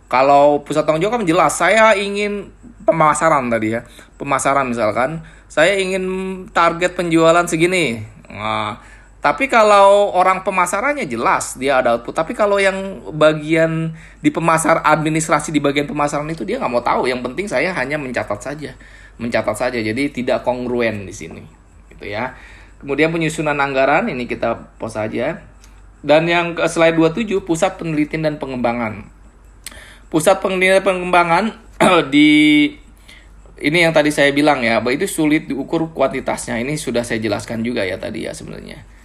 Kalau 0.07 0.63
pusat 0.63 0.87
tanggung 0.87 1.03
jawab 1.03 1.19
kan 1.19 1.27
jelas, 1.27 1.59
saya 1.59 1.91
ingin 1.99 2.49
pemasaran 2.87 3.51
tadi 3.51 3.75
ya, 3.75 3.83
pemasaran 4.15 4.71
misalkan 4.71 5.27
saya 5.51 5.75
ingin 5.75 6.07
target 6.55 6.95
penjualan 6.95 7.43
segini. 7.43 8.07
Nah, 8.31 8.79
tapi 9.17 9.49
kalau 9.49 10.13
orang 10.13 10.45
pemasarannya 10.45 11.09
jelas 11.09 11.57
dia 11.57 11.81
ada 11.81 11.97
output. 11.97 12.13
Tapi 12.13 12.37
kalau 12.37 12.61
yang 12.61 13.01
bagian 13.17 13.97
di 14.21 14.29
pemasar 14.29 14.85
administrasi 14.85 15.49
di 15.49 15.57
bagian 15.57 15.89
pemasaran 15.89 16.29
itu 16.29 16.45
dia 16.45 16.61
nggak 16.61 16.71
mau 16.71 16.85
tahu. 16.85 17.09
Yang 17.09 17.25
penting 17.25 17.45
saya 17.49 17.73
hanya 17.73 17.97
mencatat 17.97 18.37
saja, 18.37 18.77
mencatat 19.17 19.57
saja. 19.57 19.79
Jadi 19.81 20.13
tidak 20.13 20.45
kongruen 20.45 21.09
di 21.09 21.13
sini, 21.17 21.41
gitu 21.89 22.05
ya. 22.05 22.37
Kemudian 22.77 23.09
penyusunan 23.09 23.57
anggaran 23.57 24.05
ini 24.05 24.29
kita 24.29 24.77
pos 24.77 24.93
saja. 24.93 25.41
Dan 26.05 26.29
yang 26.29 26.53
ke 26.53 26.69
slide 26.69 26.93
27 26.93 27.41
pusat 27.41 27.81
penelitian 27.81 28.21
dan 28.21 28.35
pengembangan. 28.37 29.09
Pusat 30.13 30.45
penelitian 30.45 30.77
dan 30.77 30.85
pengembangan 30.85 31.43
di 32.13 32.29
ini 33.57 33.77
yang 33.81 33.97
tadi 33.97 34.13
saya 34.13 34.29
bilang 34.29 34.61
ya, 34.61 34.77
itu 34.93 35.09
sulit 35.09 35.49
diukur 35.49 35.89
kuantitasnya. 35.89 36.61
Ini 36.61 36.77
sudah 36.77 37.01
saya 37.01 37.17
jelaskan 37.17 37.65
juga 37.65 37.81
ya 37.81 37.97
tadi 37.97 38.29
ya 38.29 38.37
sebenarnya. 38.37 38.96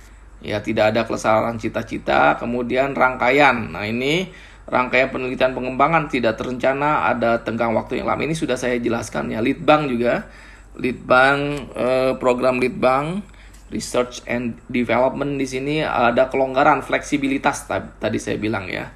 Ya 0.43 0.59
tidak 0.59 0.91
ada 0.93 1.07
kesalahan 1.07 1.55
cita-cita, 1.57 2.35
kemudian 2.35 2.99
rangkaian. 2.99 3.71
Nah 3.71 3.87
ini 3.87 4.27
rangkaian 4.67 5.15
penelitian 5.15 5.55
pengembangan 5.55 6.11
tidak 6.11 6.35
terencana, 6.35 7.07
ada 7.07 7.47
tenggang 7.47 7.71
waktu 7.79 8.03
yang 8.03 8.11
lama. 8.11 8.27
Ini 8.27 8.35
sudah 8.35 8.59
saya 8.59 8.75
jelaskan 8.83 9.31
ya. 9.31 9.39
Litbang 9.39 9.87
juga, 9.87 10.27
Litbang 10.75 11.71
eh, 11.79 12.13
program 12.19 12.59
Litbang 12.59 13.23
Research 13.71 14.27
and 14.27 14.59
Development 14.67 15.39
di 15.39 15.47
sini 15.47 15.75
ada 15.81 16.27
kelonggaran, 16.29 16.83
fleksibilitas 16.83 17.71
tadi 18.03 18.19
saya 18.19 18.37
bilang 18.37 18.67
ya. 18.67 18.91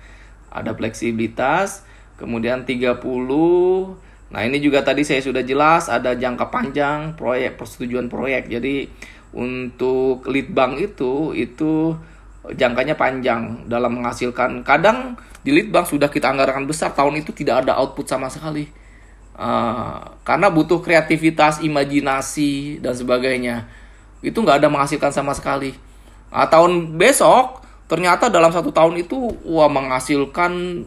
Ada 0.51 0.75
fleksibilitas, 0.75 1.87
kemudian 2.19 2.67
30 2.67 2.99
Nah, 4.27 4.43
ini 4.43 4.59
juga 4.59 4.83
tadi 4.83 5.07
saya 5.07 5.23
sudah 5.23 5.47
jelas 5.47 5.87
ada 5.87 6.19
jangka 6.19 6.51
panjang 6.51 7.15
proyek 7.15 7.55
persetujuan 7.55 8.11
proyek. 8.11 8.51
Jadi 8.51 8.91
untuk 9.37 10.25
lead 10.33 10.57
bank 10.57 10.81
itu 10.81 11.37
itu 11.37 11.93
jangkanya 12.57 12.97
panjang 12.97 13.69
dalam 13.69 14.01
menghasilkan. 14.01 14.65
Kadang 14.65 15.21
di 15.45 15.53
lead 15.53 15.69
bank 15.69 15.93
sudah 15.93 16.09
kita 16.09 16.33
anggarkan 16.33 16.65
besar 16.65 16.97
tahun 16.97 17.21
itu 17.21 17.37
tidak 17.37 17.69
ada 17.69 17.77
output 17.77 18.09
sama 18.09 18.33
sekali. 18.33 18.67
Uh, 19.37 20.01
karena 20.25 20.49
butuh 20.49 20.81
kreativitas, 20.81 21.61
imajinasi 21.61 22.81
dan 22.81 22.97
sebagainya. 22.97 23.69
Itu 24.25 24.41
nggak 24.41 24.65
ada 24.65 24.73
menghasilkan 24.73 25.13
sama 25.13 25.37
sekali. 25.37 25.77
Nah, 26.33 26.49
tahun 26.49 26.97
besok 26.97 27.61
ternyata 27.87 28.33
dalam 28.33 28.51
satu 28.51 28.73
tahun 28.73 29.05
itu 29.05 29.15
wah 29.47 29.69
menghasilkan 29.71 30.83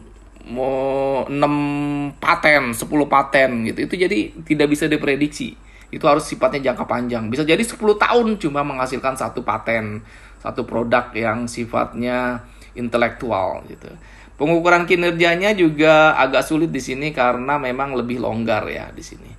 mau 0.50 1.24
6 1.30 2.18
paten, 2.18 2.74
10 2.74 3.06
paten 3.06 3.50
gitu. 3.70 3.78
Itu 3.86 3.94
jadi 3.94 4.34
tidak 4.42 4.74
bisa 4.74 4.90
diprediksi. 4.90 5.54
Itu 5.90 6.06
harus 6.06 6.26
sifatnya 6.26 6.72
jangka 6.72 6.86
panjang. 6.86 7.26
Bisa 7.28 7.42
jadi 7.42 7.60
10 7.60 7.76
tahun 7.76 8.38
cuma 8.38 8.62
menghasilkan 8.62 9.18
satu 9.18 9.42
paten, 9.42 10.02
satu 10.38 10.62
produk 10.62 11.10
yang 11.14 11.50
sifatnya 11.50 12.46
intelektual 12.78 13.66
gitu. 13.66 13.90
Pengukuran 14.38 14.88
kinerjanya 14.88 15.52
juga 15.52 16.16
agak 16.16 16.46
sulit 16.46 16.72
di 16.72 16.80
sini 16.80 17.12
karena 17.12 17.60
memang 17.60 17.92
lebih 17.92 18.22
longgar 18.22 18.64
ya 18.70 18.88
di 18.88 19.04
sini. 19.04 19.32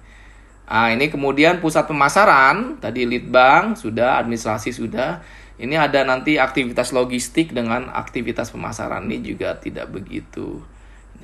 Nah, 0.72 0.88
ini 0.94 1.12
kemudian 1.12 1.60
pusat 1.60 1.84
pemasaran, 1.90 2.80
tadi 2.80 3.04
lead 3.04 3.28
bank 3.28 3.76
sudah, 3.76 4.22
administrasi 4.22 4.72
sudah. 4.72 5.20
Ini 5.60 5.76
ada 5.76 6.08
nanti 6.08 6.40
aktivitas 6.40 6.96
logistik 6.96 7.52
dengan 7.52 7.92
aktivitas 7.92 8.54
pemasaran 8.54 9.04
ini 9.10 9.36
juga 9.36 9.58
tidak 9.60 9.92
begitu 9.92 10.64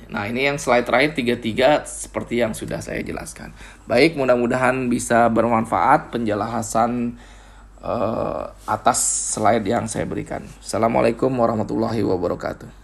Nah, 0.08 0.24
ini 0.24 0.48
yang 0.48 0.56
slide 0.56 0.88
terakhir 0.88 1.12
tiga-tiga 1.12 1.84
seperti 1.84 2.40
yang 2.40 2.56
sudah 2.56 2.80
saya 2.80 3.04
jelaskan. 3.04 3.52
Baik, 3.84 4.16
mudah-mudahan 4.16 4.88
bisa 4.88 5.28
bermanfaat 5.28 6.08
penjelasan 6.08 7.20
uh, 7.84 8.48
atas 8.64 8.98
slide 9.36 9.68
yang 9.68 9.84
saya 9.84 10.08
berikan. 10.08 10.48
Assalamualaikum 10.64 11.28
warahmatullahi 11.28 12.00
wabarakatuh. 12.00 12.77